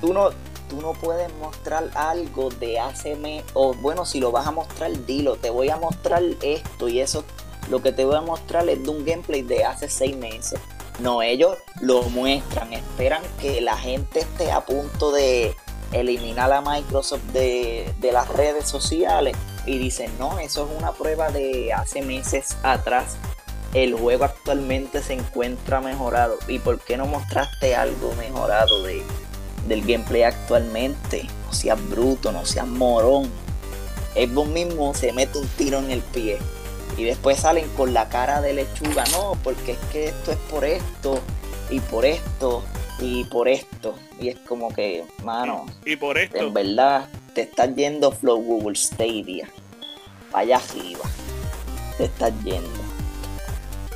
[0.01, 0.31] tú no,
[0.69, 4.91] tú no puedes mostrar algo de hace mes, o bueno, si lo vas a mostrar,
[5.07, 7.25] dilo, te voy a mostrar esto y eso,
[7.69, 10.59] lo que te voy a mostrar es de un gameplay de hace seis meses.
[10.99, 15.57] No, ellos lo muestran, esperan que la gente esté a punto de
[15.93, 19.37] eliminar a Microsoft de, de las redes sociales
[19.67, 23.17] y dicen, no, eso es una prueba de hace meses atrás
[23.75, 26.39] el juego actualmente se encuentra mejorado.
[26.49, 29.03] ¿Y por qué no mostraste algo mejorado de,
[29.69, 31.29] del gameplay actualmente?
[31.47, 33.31] No seas bruto, no seas morón.
[34.15, 36.39] Xbox mismo se mete un tiro en el pie.
[36.97, 39.05] Y después salen con la cara de lechuga.
[39.13, 41.21] No, porque es que esto es por esto,
[41.71, 42.65] y por esto,
[43.01, 43.95] y por esto.
[44.21, 48.77] Y es como que, mano, Y por esto, en verdad te estás yendo Flow Google
[48.77, 49.49] Stadia.
[50.33, 51.01] Vaya arriba.
[51.97, 52.69] Te estás yendo.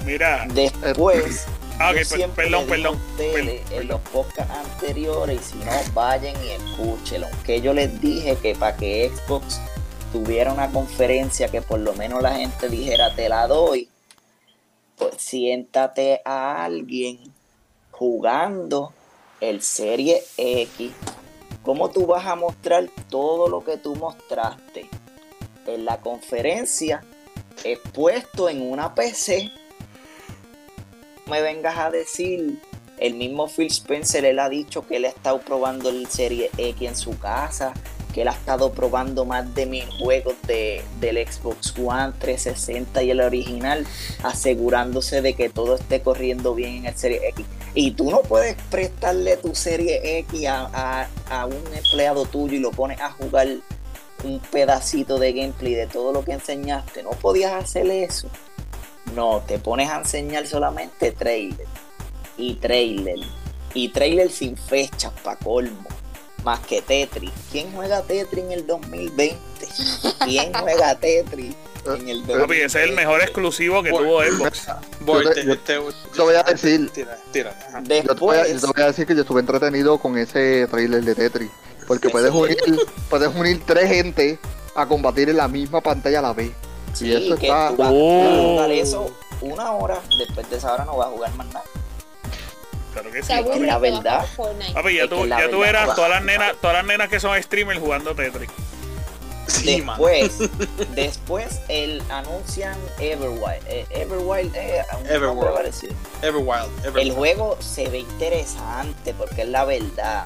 [0.05, 0.47] mira.
[0.53, 1.47] Después,
[1.79, 6.35] Ah, ok, per- perdón, perdón, ustedes perdón, en los podcasts anteriores, y si no, vayan
[6.45, 7.27] y escúchenlo.
[7.45, 9.61] Que yo les dije que para que Xbox
[10.13, 13.89] tuviera una conferencia que por lo menos la gente dijera te la doy,
[14.97, 17.19] pues siéntate a alguien
[17.99, 18.93] jugando
[19.41, 20.93] el Serie X.
[21.63, 24.89] ¿Cómo tú vas a mostrar todo lo que tú mostraste
[25.67, 27.03] en la conferencia
[27.65, 29.51] expuesto en una PC?
[31.27, 32.61] me vengas a decir,
[32.99, 36.89] el mismo Phil Spencer, él ha dicho que él ha estado probando el Serie X
[36.89, 37.73] en su casa,
[38.15, 43.11] que él ha estado probando más de mil juegos de, del Xbox One 360 y
[43.11, 43.85] el original,
[44.23, 47.45] asegurándose de que todo esté corriendo bien en el Serie X.
[47.75, 52.61] Y tú no puedes prestarle tu Serie X a, a- a un empleado tuyo y
[52.61, 53.49] lo pones a jugar
[54.23, 57.03] un pedacito de gameplay de todo lo que enseñaste.
[57.03, 58.29] No podías hacer eso.
[59.15, 61.67] No, te pones a enseñar solamente trailer.
[62.39, 63.19] Y trailer.
[63.75, 65.89] Y trailer sin fechas, pa' colmo.
[66.45, 67.31] Más que Tetris.
[67.51, 69.39] ¿Quién juega Tetris en el 2020?
[70.27, 71.55] ¿Quién juega Tetris
[71.87, 72.39] en el 2020?
[72.41, 74.67] Papi, ese es el mejor exclusivo que tuvo Xbox.
[75.01, 75.75] Voy, Yo te-
[76.15, 76.91] yo- voy a decir.
[76.91, 77.59] Tira, tira.
[77.69, 77.83] ajá.
[77.83, 80.19] Yo te, voy a, Después, yo te voy a decir que yo estuve entretenido con
[80.19, 81.51] ese trailer de Tetris.
[81.89, 82.57] Porque puedes unir,
[83.11, 84.39] puedes unir tres gente
[84.75, 86.51] a combatir en la misma pantalla a la vez.
[86.93, 88.23] sí, y eso que está- tú vas Oh.
[88.23, 90.01] a jugar eso una hora.
[90.19, 91.65] Después de esa hora no vas a jugar más nada.
[92.95, 93.33] Claro que sí.
[93.33, 94.25] Aburre la verdad.
[94.73, 95.95] Papi, ya tú, ya tú va.
[95.95, 98.49] todas las nenas, todas las nenas que son streamers jugando Tetris.
[99.49, 99.99] Sí, man.
[100.01, 100.51] Después,
[100.95, 103.67] después el anuncian Everwild.
[103.67, 105.85] Eh, Everwild eh, Everwild.
[106.23, 106.97] Everwild.
[106.97, 110.25] El juego se ve interesante porque es la verdad.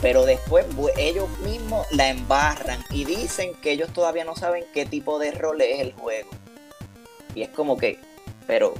[0.00, 5.18] Pero después ellos mismos la embarran y dicen que ellos todavía no saben qué tipo
[5.18, 6.30] de rol es el juego.
[7.34, 7.98] Y es como que,
[8.46, 8.74] pero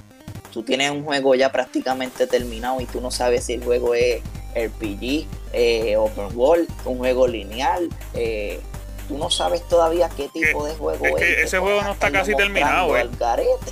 [0.54, 4.22] tú tienes un juego ya prácticamente terminado y tú no sabes si el juego es
[4.54, 7.88] RPG, eh, Open World, un juego lineal.
[8.14, 8.60] eh,
[9.08, 12.34] tú no sabes todavía qué tipo de juego es que ese juego no está casi
[12.36, 13.00] terminado, eh.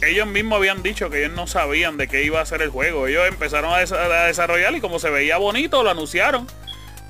[0.07, 3.07] Ellos mismos habían dicho que ellos no sabían de qué iba a ser el juego.
[3.07, 6.47] Ellos empezaron a, des- a desarrollar y como se veía bonito, lo anunciaron.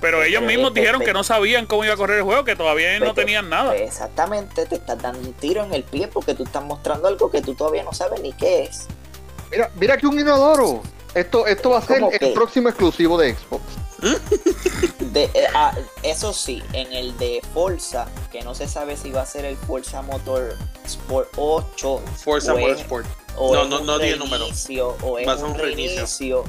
[0.00, 2.54] Pero Pero ellos mismos dijeron que no sabían cómo iba a correr el juego, que
[2.56, 3.74] todavía no tenían nada.
[3.76, 7.40] exactamente, te estás dando un tiro en el pie porque tú estás mostrando algo que
[7.40, 8.86] tú todavía no sabes ni qué es.
[9.52, 10.82] Mira, mira que un inodoro.
[11.14, 13.62] Esto, esto va a ser ¿Cómo el próximo exclusivo de Xbox.
[15.12, 19.22] De- eh, ah, eso sí, en el de Forza, que no se sabe si va
[19.22, 23.06] a ser el Forza Motor Sport 8 Forza o es- Motorsport.
[23.36, 24.44] o No, no, no di el número.
[24.44, 25.94] reinicio, o es Va a ser un un reinicio.
[25.96, 26.44] reinicio,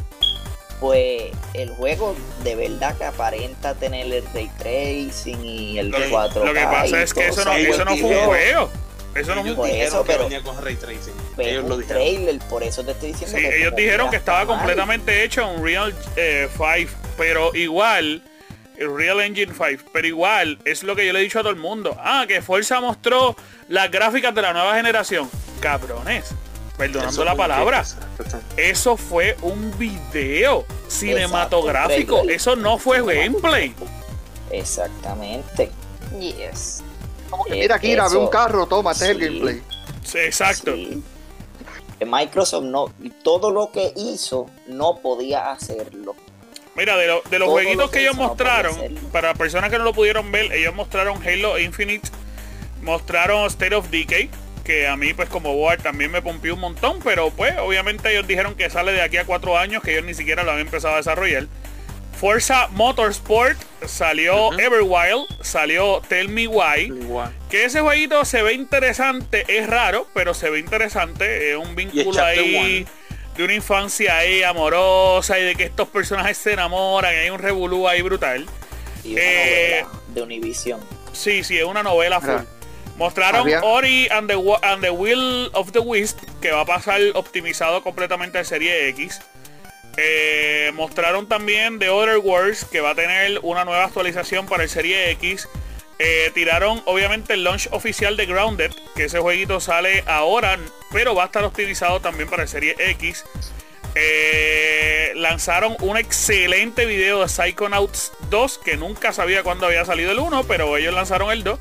[0.80, 6.46] pues el juego de verdad que aparenta tener el ray tracing y el Lo, 4K.
[6.46, 8.70] lo que pasa es que eso no, eso no fue un juego.
[9.16, 11.14] Eso no un Por dijeron eso, que pero- venía con Ray Tracing.
[11.36, 12.02] Pero Ellos lo un dijeron.
[12.04, 14.48] trailer, por eso te estoy diciendo Sí, que ellos dijeron que estaba mal.
[14.58, 15.94] completamente hecho en Real
[16.58, 18.24] 5, pero igual,
[18.78, 21.52] el Real Engine 5, pero igual, es lo que yo le he dicho a todo
[21.52, 21.96] el mundo.
[22.00, 23.36] Ah, que Forza mostró
[23.68, 25.30] las gráficas de la nueva generación.
[25.60, 26.34] Cabrones,
[26.76, 27.84] perdonando Eso la un palabra.
[28.58, 32.24] Eso fue un video cinematográfico.
[32.28, 33.76] Eso no fue gameplay.
[34.50, 35.70] Exactamente.
[36.20, 36.84] Yes.
[37.34, 39.62] Como que Eh, mira, Kira, ve un carro, toma, este es el gameplay.
[40.04, 40.76] Sí, exacto.
[40.76, 41.02] Sí.
[42.06, 46.16] Microsoft no, todo lo que hizo no podía hacerlo.
[46.76, 48.76] Mira, de, lo- de los Todo jueguitos lo que que ellos no mostraron,
[49.12, 52.08] para personas que no lo pudieron ver, ellos mostraron Halo Infinite,
[52.84, 54.30] mostraron State of Decay,
[54.64, 58.28] que a mí pues como board también me pompió un montón, pero pues obviamente ellos
[58.28, 60.94] dijeron que sale de aquí a cuatro años, que ellos ni siquiera lo habían empezado
[60.94, 61.48] a desarrollar.
[62.24, 64.58] Forza Motorsport, salió Ujú.
[64.58, 66.84] Everwild, salió Tell Me Why.
[66.86, 67.34] Igual.
[67.50, 71.52] Que ese jueguito se ve interesante, es raro, pero se ve interesante.
[71.52, 72.88] Es un vínculo ahí
[73.36, 77.14] de una infancia ahí amorosa y de que estos personajes se enamoran.
[77.14, 78.46] y Hay un revolú ahí brutal.
[79.04, 80.80] Y una Eh, novela de Univision.
[81.12, 82.40] Sí, sí, es una novela full.
[82.96, 87.02] Mostraron había- Ori and the, and the Will of the Wisp, que va a pasar
[87.16, 89.20] optimizado completamente a serie X.
[89.98, 94.70] Eh, mostraron también The Other Worlds, que va a tener una nueva actualización para el
[94.70, 95.48] serie X.
[96.00, 100.58] Eh, tiraron obviamente el launch oficial de Grounded, que ese jueguito sale ahora,
[100.92, 103.24] pero va a estar optimizado también para el serie X.
[103.96, 110.20] Eh, lanzaron un excelente video de Psychonauts 2, que nunca sabía cuándo había salido el
[110.20, 111.60] 1, pero ellos lanzaron el 2.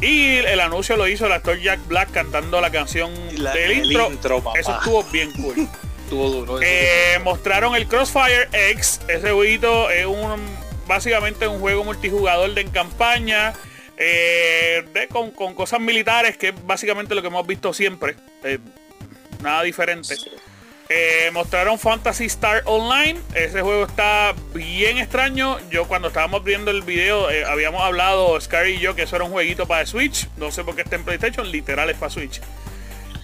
[0.00, 3.84] Y el anuncio lo hizo el actor Jack Black cantando la canción La- del el
[3.86, 4.10] intro.
[4.10, 4.42] intro.
[4.58, 5.68] Eso estuvo bien cool.
[6.08, 6.62] Estuvo duro.
[6.62, 9.02] eso Eh, mostraron el Crossfire X.
[9.08, 10.40] Ese jueguito es un
[10.86, 13.52] básicamente un juego multijugador de en campaña.
[13.98, 18.16] eh, de, con, con cosas militares, que es básicamente lo que hemos visto siempre.
[18.42, 18.58] eh,
[19.42, 20.16] nada diferente.
[20.16, 20.30] Sí.
[20.88, 23.20] Eh, mostraron Fantasy Star Online.
[23.34, 25.58] Ese juego está bien extraño.
[25.68, 29.26] Yo cuando estábamos viendo el video eh, habíamos hablado, Scar y yo, que eso era
[29.26, 30.26] un jueguito para Switch.
[30.38, 31.50] No sé por qué está en PlayStation.
[31.50, 32.40] Literal es para Switch.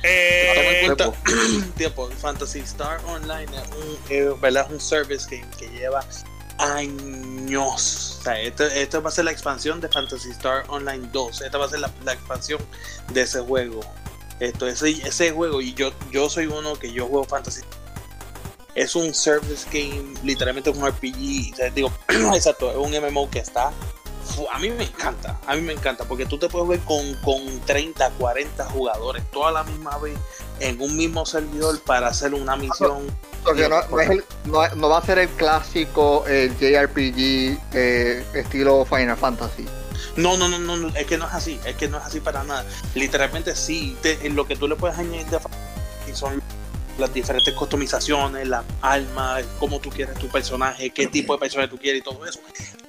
[0.05, 1.67] Eh, Toma en cuenta, Tiempo.
[1.77, 4.67] tiempo, Fantasy Star Online es un, eh, ¿verdad?
[4.67, 6.05] es un service game que lleva
[6.59, 8.19] años.
[8.21, 11.43] O sea, esto, esto va a ser la expansión de Fantasy Star Online 2.
[11.43, 12.61] Esta va a ser la, la expansión
[13.13, 13.81] de ese juego.
[14.41, 17.63] Esto, ese, ese juego, y yo, yo soy uno que yo juego Fantasy.
[18.75, 21.53] Es un service game, literalmente es un RPG.
[21.53, 21.93] O sea, digo,
[22.35, 23.73] exacto, es un MMO que está.
[24.53, 27.61] A mí me encanta, a mí me encanta, porque tú te puedes ver con, con
[27.67, 30.17] 30, 40 jugadores, toda la misma vez,
[30.61, 33.07] en un mismo servidor para hacer una misión.
[33.45, 38.25] Porque no, no es el- no- no va a ser el clásico el JRPG eh,
[38.35, 39.67] estilo Final Fantasy.
[40.17, 42.45] No, no, no, no, es que no es así, es que no es así para
[42.45, 42.65] nada.
[42.95, 45.39] Literalmente sí, te- lo que tú le puedes añadir de
[46.11, 46.41] y son
[46.99, 51.77] las diferentes customizaciones, las armas, cómo tú quieres tu personaje, qué tipo de personaje tú
[51.79, 52.39] quieres y todo eso.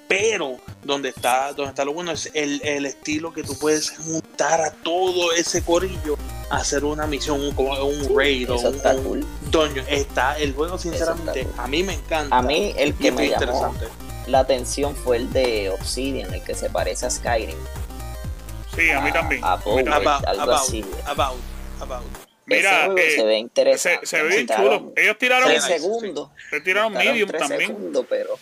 [0.07, 4.61] Pero donde está, donde está lo bueno es el, el estilo que tú puedes juntar
[4.61, 6.15] a todo ese corillo
[6.51, 9.25] a hacer una misión, un, como un raid o un, está un cool.
[9.49, 9.85] dungeon.
[9.89, 11.59] Está el juego, sinceramente, está cool.
[11.63, 12.37] a mí me encanta.
[12.37, 13.87] A mí el que me llamó interesante.
[14.27, 17.57] la atención fue el de Obsidian, el que se parece a Skyrim.
[18.75, 19.43] sí, a mí también.
[19.43, 19.89] A, A Power.
[19.89, 20.85] About, algo about, así.
[21.07, 21.37] about,
[21.81, 22.03] about.
[22.47, 24.05] Mira, Ese juego eh, se ve interesante.
[24.05, 24.93] se ve bien chulo.
[24.95, 25.83] Ellos tiraron, Tres Sí, sí, sí.
[25.83, 26.29] segundos.
[26.51, 27.67] se tiraron medium tres también.
[27.71, 28.37] segundos, pero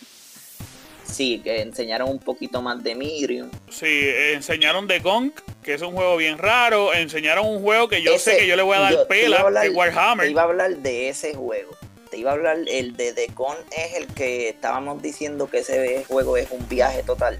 [1.04, 3.50] sí, que enseñaron un poquito más de Medium.
[3.70, 5.32] Sí, eh, enseñaron The Gong,
[5.62, 6.92] que es un juego bien raro.
[6.94, 9.40] Enseñaron un juego que yo sé que yo le voy a dar yo- pela, a
[9.40, 10.30] hablar- es Te Warhammer.
[10.30, 11.76] iba a hablar de ese juego.
[12.10, 16.04] Te iba a hablar, el de The Con es el que estábamos diciendo que ese
[16.06, 17.38] juego es un viaje total.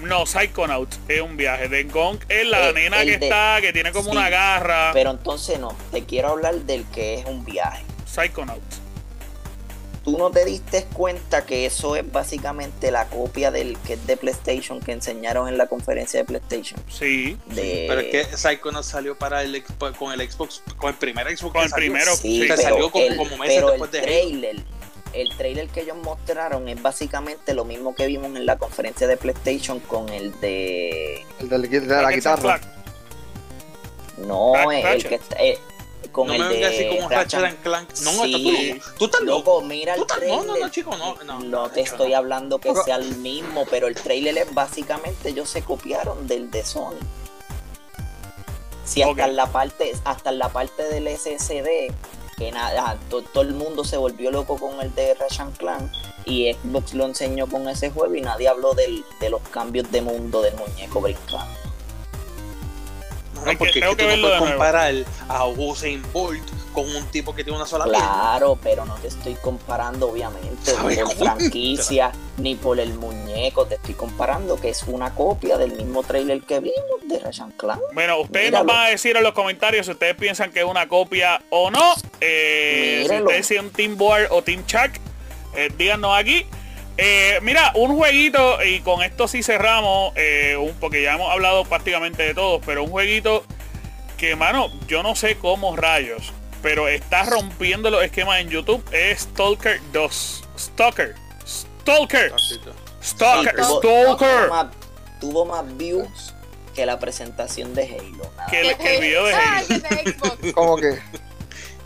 [0.00, 1.68] No, Psychonauts es un viaje.
[1.68, 4.28] The Gong es la El- nena el que de- está, que tiene como sí, una
[4.30, 4.90] garra.
[4.94, 7.82] Pero entonces no, te quiero hablar del que es un viaje.
[8.06, 8.80] Psychonauts.
[10.06, 14.16] ¿Tú no te diste cuenta que eso es básicamente la copia del que es de
[14.16, 16.80] PlayStation que enseñaron en la conferencia de PlayStation?
[16.88, 17.36] Sí.
[17.46, 17.86] De...
[17.88, 21.52] Pero es que Psychonauts salió para el Xbox- con el Xbox, con el primer Xbox.
[21.52, 21.92] Con que el salió.
[21.92, 22.16] primero.
[22.16, 24.06] Sí, Sí, pero, salió como- el, como meses pero después el de Halo.
[24.06, 24.56] trailer,
[25.12, 29.16] el trailer que ellos mostraron es básicamente lo mismo que vimos en la conferencia de
[29.16, 32.60] PlayStation con el de El de la guitarra.
[34.18, 35.08] No el, Ratchet.
[35.08, 35.58] que está- eh,
[36.16, 37.88] con no el me así como Ratchet and Clank.
[38.02, 38.74] No, Sí.
[38.74, 38.94] estás tú.
[38.98, 39.60] Tú estás loco.
[39.60, 40.36] Mira el trailer.
[40.38, 42.16] no, no, no, chico, no, no, No te chico, estoy no.
[42.16, 46.64] hablando que sea el mismo, pero el trailer es básicamente ellos se copiaron del de
[46.64, 46.96] Sony.
[48.84, 49.28] Si hasta Ok.
[49.28, 51.92] en la parte, hasta en la parte del SSD,
[52.38, 55.90] que nada, to- todo el mundo se volvió loco con el de Ratchet Clan
[56.24, 60.02] y Xbox lo enseñó con ese juego y nadie habló del, de los cambios de
[60.02, 61.44] mundo del muñeco brincando.
[63.44, 64.94] No, Es que porque tengo que que tú no puedes comparar
[65.28, 68.04] a Usain Bolt con un tipo que tiene una sola pierna.
[68.04, 73.76] Claro, pero no te estoy comparando obviamente ¿Sabe por franquicia ni por el muñeco, te
[73.76, 77.80] estoy comparando que es una copia del mismo trailer que vimos de Ratchet Clan.
[77.94, 78.66] Bueno, ustedes Míralo.
[78.66, 81.70] nos van a decir en los comentarios si ustedes piensan que es una copia o
[81.70, 81.94] no.
[82.20, 84.90] Eh, si ustedes son Team Board o Team Chuck,
[85.54, 86.46] eh, díganos aquí.
[86.98, 91.64] Eh, mira, un jueguito, y con esto sí cerramos, eh, un, porque ya hemos hablado
[91.64, 93.44] prácticamente de todos, pero un jueguito
[94.16, 96.32] que, mano, yo no sé cómo rayos,
[96.62, 100.44] pero está rompiendo los esquemas en YouTube, es Stalker 2.
[100.58, 101.14] Stalker.
[101.46, 102.32] Stalker.
[103.02, 103.56] Stalker.
[103.56, 104.70] tuvo, Stalker.
[105.20, 106.34] Tuvo más, views
[106.74, 108.30] que la presentación de Halo.
[108.50, 110.12] Que el, que el video de Ah, Halo.
[110.12, 110.52] Xbox.
[110.54, 110.98] Como que,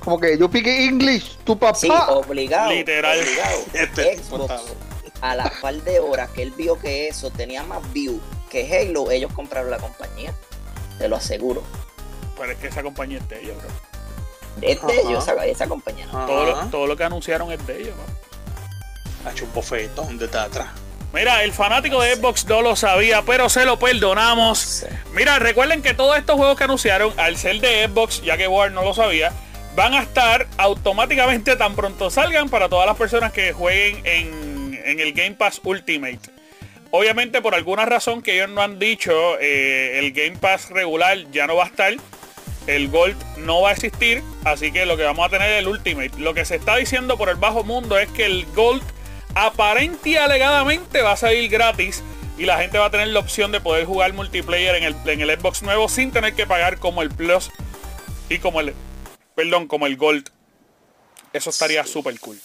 [0.00, 1.78] como que yo pique English, tu papá.
[1.78, 2.72] Sí, obligado.
[2.72, 3.18] Literal.
[3.18, 3.58] obligado.
[3.74, 4.54] Este, Xbox,
[5.20, 9.10] a la par de horas que él vio que eso tenía más views que Halo,
[9.10, 10.34] ellos compraron la compañía.
[10.98, 11.62] Te lo aseguro.
[12.36, 13.68] Pero es que esa compañía es de ellos, bro.
[14.60, 15.08] Es de Ajá.
[15.08, 16.06] ellos, esa, esa compañía.
[16.06, 16.26] ¿no?
[16.26, 19.30] Todo, lo, todo lo que anunciaron es de ellos, bro.
[19.30, 20.68] Ha hecho un bofetón de atrás.
[21.12, 24.86] Mira, el fanático de Xbox no lo sabía, pero se lo perdonamos.
[25.12, 28.72] Mira, recuerden que todos estos juegos que anunciaron, al ser de Xbox, ya que Ward
[28.72, 29.32] no lo sabía,
[29.74, 35.00] van a estar automáticamente tan pronto salgan para todas las personas que jueguen en, en
[35.00, 36.18] el Game Pass Ultimate.
[36.92, 41.46] Obviamente, por alguna razón que ellos no han dicho, eh, el Game Pass regular ya
[41.46, 41.94] no va a estar.
[42.66, 44.22] El Gold no va a existir.
[44.44, 46.10] Así que lo que vamos a tener es el Ultimate.
[46.18, 48.82] Lo que se está diciendo por el bajo mundo es que el Gold
[49.34, 52.02] aparente y alegadamente va a salir gratis.
[52.36, 55.20] Y la gente va a tener la opción de poder jugar multiplayer en el, en
[55.20, 57.50] el Xbox nuevo sin tener que pagar como el Plus
[58.28, 58.74] y como el,
[59.34, 60.30] perdón, como el Gold.
[61.32, 62.40] Eso estaría súper cool.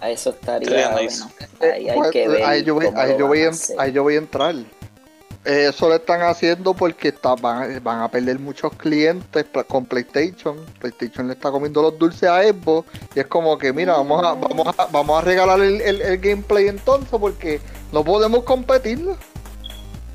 [0.00, 1.30] A eso estaría bueno.
[1.60, 2.42] Ahí hay que ver.
[2.44, 3.76] ahí yo voy, ahí yo a a- hacer.
[3.80, 4.54] ahí yo voy a entrar.
[5.44, 10.56] Eso lo están haciendo porque está- van, van a perder muchos clientes con PlayStation.
[10.80, 12.88] PlayStation le está comiendo los dulces a Xbox.
[13.14, 16.18] Y es como que, mira, vamos a, vamos a, vamos a regalar el, el- el
[16.18, 17.60] gameplay entonces porque
[17.92, 19.06] no podemos competir.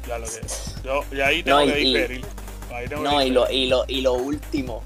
[0.07, 0.41] Ya lo que
[0.83, 2.25] yo, y ahí tengo No, y- que y- diferir.
[2.73, 4.81] Ahí tengo que No, y lo, y lo, y lo último,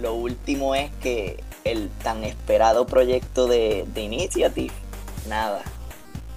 [0.00, 4.72] lo último es que el tan esperado proyecto de, de Initiative,
[5.26, 5.62] nada.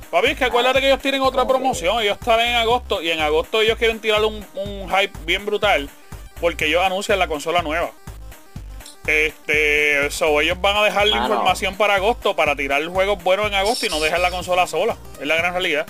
[0.10, 2.02] Papi, es que acuérdate que ellos tienen otra promoción.
[2.02, 5.90] Ellos están en agosto y en agosto ellos quieren tirar un, un hype bien brutal
[6.40, 7.92] porque ellos anuncian la consola nueva.
[9.06, 11.34] Este, so ellos van a dejar la Mano.
[11.34, 14.98] información para agosto para tirar juegos buenos en agosto y no dejar la consola sola.
[15.20, 15.88] Es la gran realidad.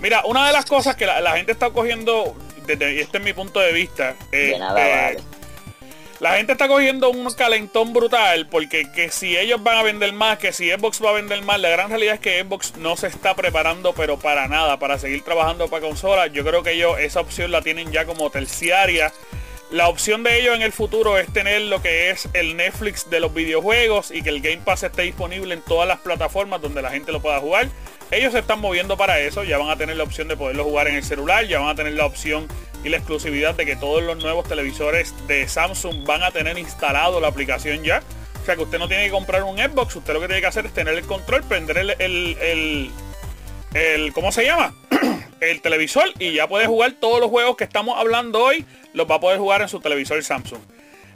[0.00, 2.34] Mira, una de las cosas que la, la gente está cogiendo,
[2.66, 5.22] desde, y este es mi punto de vista, De nada eh, vale.
[6.22, 10.38] La gente está cogiendo un calentón brutal porque que si ellos van a vender más,
[10.38, 13.08] que si Xbox va a vender más, la gran realidad es que Xbox no se
[13.08, 16.32] está preparando pero para nada, para seguir trabajando para consolas.
[16.32, 19.12] Yo creo que ellos esa opción la tienen ya como terciaria.
[19.72, 23.18] La opción de ellos en el futuro es tener lo que es el Netflix de
[23.18, 26.90] los videojuegos y que el Game Pass esté disponible en todas las plataformas donde la
[26.90, 27.66] gente lo pueda jugar.
[28.12, 30.86] Ellos se están moviendo para eso, ya van a tener la opción de poderlo jugar
[30.86, 32.46] en el celular, ya van a tener la opción
[32.84, 37.22] y la exclusividad de que todos los nuevos televisores de Samsung van a tener instalado
[37.22, 38.02] la aplicación ya.
[38.42, 40.46] O sea que usted no tiene que comprar un Xbox, usted lo que tiene que
[40.46, 42.90] hacer es tener el control, prender el, el,
[43.72, 44.74] el, ¿cómo se llama?
[45.40, 49.14] el televisor y ya puede jugar todos los juegos que estamos hablando hoy, los va
[49.14, 50.60] a poder jugar en su televisor Samsung.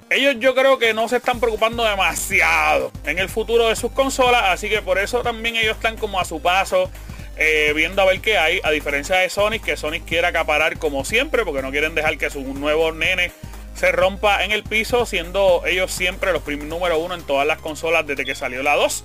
[0.08, 4.44] Ellos yo creo que no se están preocupando demasiado en el futuro de sus consolas,
[4.46, 6.88] así que por eso también ellos están como a su paso,
[7.36, 11.04] eh, viendo a ver qué hay, a diferencia de Sonic, que Sonic quiere acaparar como
[11.04, 13.32] siempre, porque no quieren dejar que su nuevo nene
[13.74, 17.58] se rompa en el piso, siendo ellos siempre los primeros número uno en todas las
[17.58, 19.04] consolas desde que salió la 2.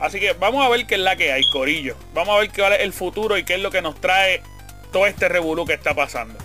[0.00, 1.96] Así que vamos a ver qué es la que hay, Corillo.
[2.14, 4.42] Vamos a ver qué vale el futuro y qué es lo que nos trae
[4.90, 6.38] todo este revolú que está pasando.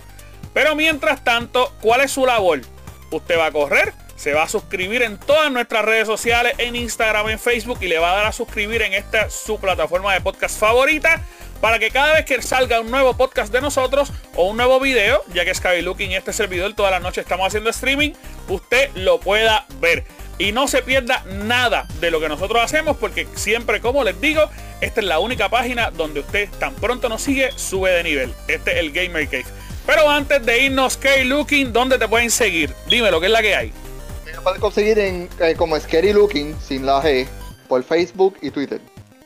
[0.53, 2.61] Pero mientras tanto, ¿cuál es su labor?
[3.11, 7.29] Usted va a correr, se va a suscribir en todas nuestras redes sociales, en Instagram,
[7.29, 10.59] en Facebook y le va a dar a suscribir en esta su plataforma de podcast
[10.59, 11.21] favorita
[11.61, 15.23] para que cada vez que salga un nuevo podcast de nosotros o un nuevo video,
[15.33, 18.11] ya que Skylooking y este servidor toda la noche estamos haciendo streaming,
[18.47, 20.05] usted lo pueda ver.
[20.37, 24.49] Y no se pierda nada de lo que nosotros hacemos porque siempre, como les digo,
[24.79, 28.33] esta es la única página donde usted tan pronto nos sigue, sube de nivel.
[28.47, 29.45] Este es el Gamer Cave.
[29.89, 32.75] Pero antes de irnos, Skylooking, ¿dónde te pueden seguir?
[32.87, 33.73] Dime lo que es la que hay.
[34.23, 37.27] Me pueden conseguir en, eh, como Scary Looking, sin la G,
[37.67, 38.79] por Facebook y Twitter.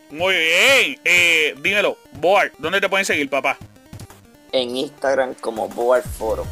[0.10, 1.02] Muy bien.
[1.04, 3.58] Eh, dímelo, Board, ¿dónde te pueden seguir, papá?
[4.54, 6.46] En Instagram como Board Foro.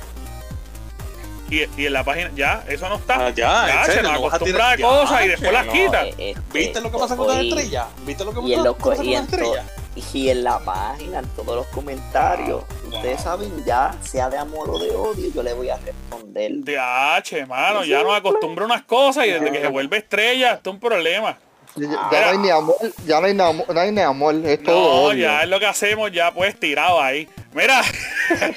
[1.49, 3.27] Y, y en la página, ya, eso no está.
[3.27, 6.05] Ah, ya, en se serio, nos acostumbra a cosas ya, y después las quita.
[6.05, 7.85] eh, este, ¿Viste lo que pasa con las estrellas?
[8.05, 9.65] ¿Viste lo que Y en, los, pasa co- con las estrellas?
[9.95, 13.23] Y en la página, en todos los comentarios, Wow, ustedes wow.
[13.23, 16.51] saben ya, sea de amor o de odio, yo le voy a responder.
[16.53, 20.53] De H, mano, ya nos acostumbra a unas cosas y desde que se vuelve estrella,
[20.53, 21.37] esto es un problema.
[21.75, 22.75] Ya, no hay ni amor,
[23.05, 25.21] ya no hay, ni amor, no hay ni amor, es todo No, odio.
[25.23, 27.29] ya es lo que hacemos, ya pues tirado ahí.
[27.53, 27.81] Mira,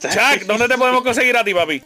[0.00, 1.82] Chuck, ¿dónde te podemos conseguir a ti, papi?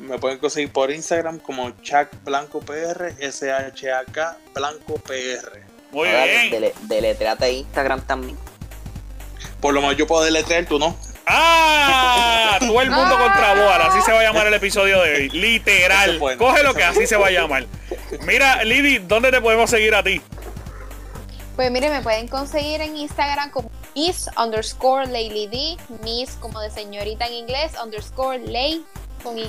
[0.00, 5.62] Me pueden conseguir por Instagram como Chuck Blanco PR, S-H-A-K Blanco PR.
[5.92, 6.50] Muy Ahora, bien.
[6.50, 8.36] dele- deletréate Instagram también.
[9.60, 10.96] Por lo menos yo puedo deletrear, tú no.
[11.26, 12.56] ¡Ah!
[12.58, 15.28] Todo el mundo contra Boal, así se va a llamar el episodio de hoy.
[15.30, 16.18] Literal.
[16.38, 17.66] Coge lo que así se va a llamar.
[18.22, 20.20] Mira, Lidy, ¿dónde te podemos seguir a ti?
[21.54, 26.70] Pues mire, me pueden conseguir en Instagram como Miss underscore Lady D, Miss como de
[26.70, 28.84] señorita en inglés, underscore Lay
[29.22, 29.44] con Y,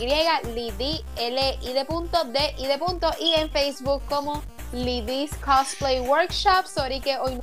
[0.54, 6.00] Lidi, L I de punto, D I de punto, y en Facebook como Lidis Cosplay
[6.02, 6.66] Workshop.
[6.66, 7.40] Sorry que hoy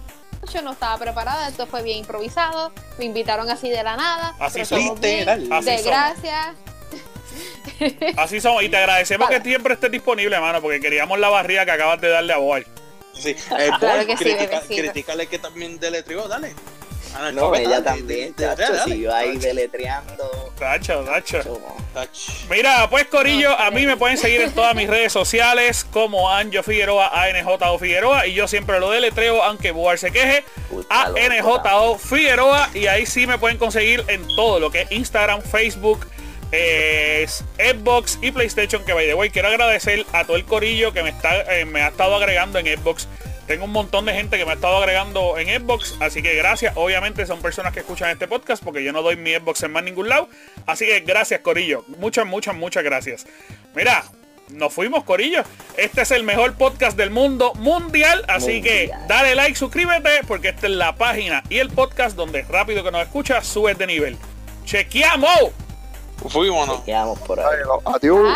[0.53, 4.35] yo no estaba preparada, esto fue bien improvisado, me invitaron así de la nada.
[4.39, 5.01] Así somos.
[5.01, 5.25] de
[5.85, 6.57] gracias.
[8.17, 11.71] Así somos, y te agradecemos que siempre estés disponible, hermano, porque queríamos la barriga que
[11.71, 12.67] acabas de darle a Boy.
[13.15, 16.55] Sí, eh, claro que critica, que también deletrió, dale.
[17.33, 20.53] No, ella también, chacho, si va ahí deletreando.
[20.59, 21.61] Tacho, tacho.
[22.49, 26.63] Mira, pues Corillo, a mí me pueden seguir en todas mis redes sociales como Anjo
[26.63, 30.45] Figueroa, ANJO Figueroa, y yo siempre lo deletreo, aunque Boar se queje,
[30.89, 36.07] ANJO Figueroa, y ahí sí me pueden conseguir en todo lo que es Instagram, Facebook,
[36.53, 37.27] eh,
[37.59, 41.11] Xbox y PlayStation, que by the way, quiero agradecer a todo el corillo que me,
[41.11, 43.09] está, eh, me ha estado agregando en Xbox
[43.51, 46.73] tengo un montón de gente que me ha estado agregando en Xbox, así que gracias.
[46.77, 49.83] Obviamente son personas que escuchan este podcast porque yo no doy mi Xbox en más
[49.83, 50.29] ningún lado.
[50.67, 51.85] Así que gracias, Corillo.
[51.99, 53.27] Muchas, muchas, muchas gracias.
[53.75, 54.05] Mira,
[54.51, 55.43] nos fuimos, Corillo.
[55.77, 58.25] Este es el mejor podcast del mundo mundial.
[58.29, 62.85] Así que dale like, suscríbete, porque esta es la página y el podcast donde rápido
[62.85, 64.17] que nos escuchas subes de nivel.
[64.65, 65.51] ¡Chequeamos!
[66.29, 67.59] Fuimos, Chequeamos por ahí.
[67.85, 68.33] Adiós.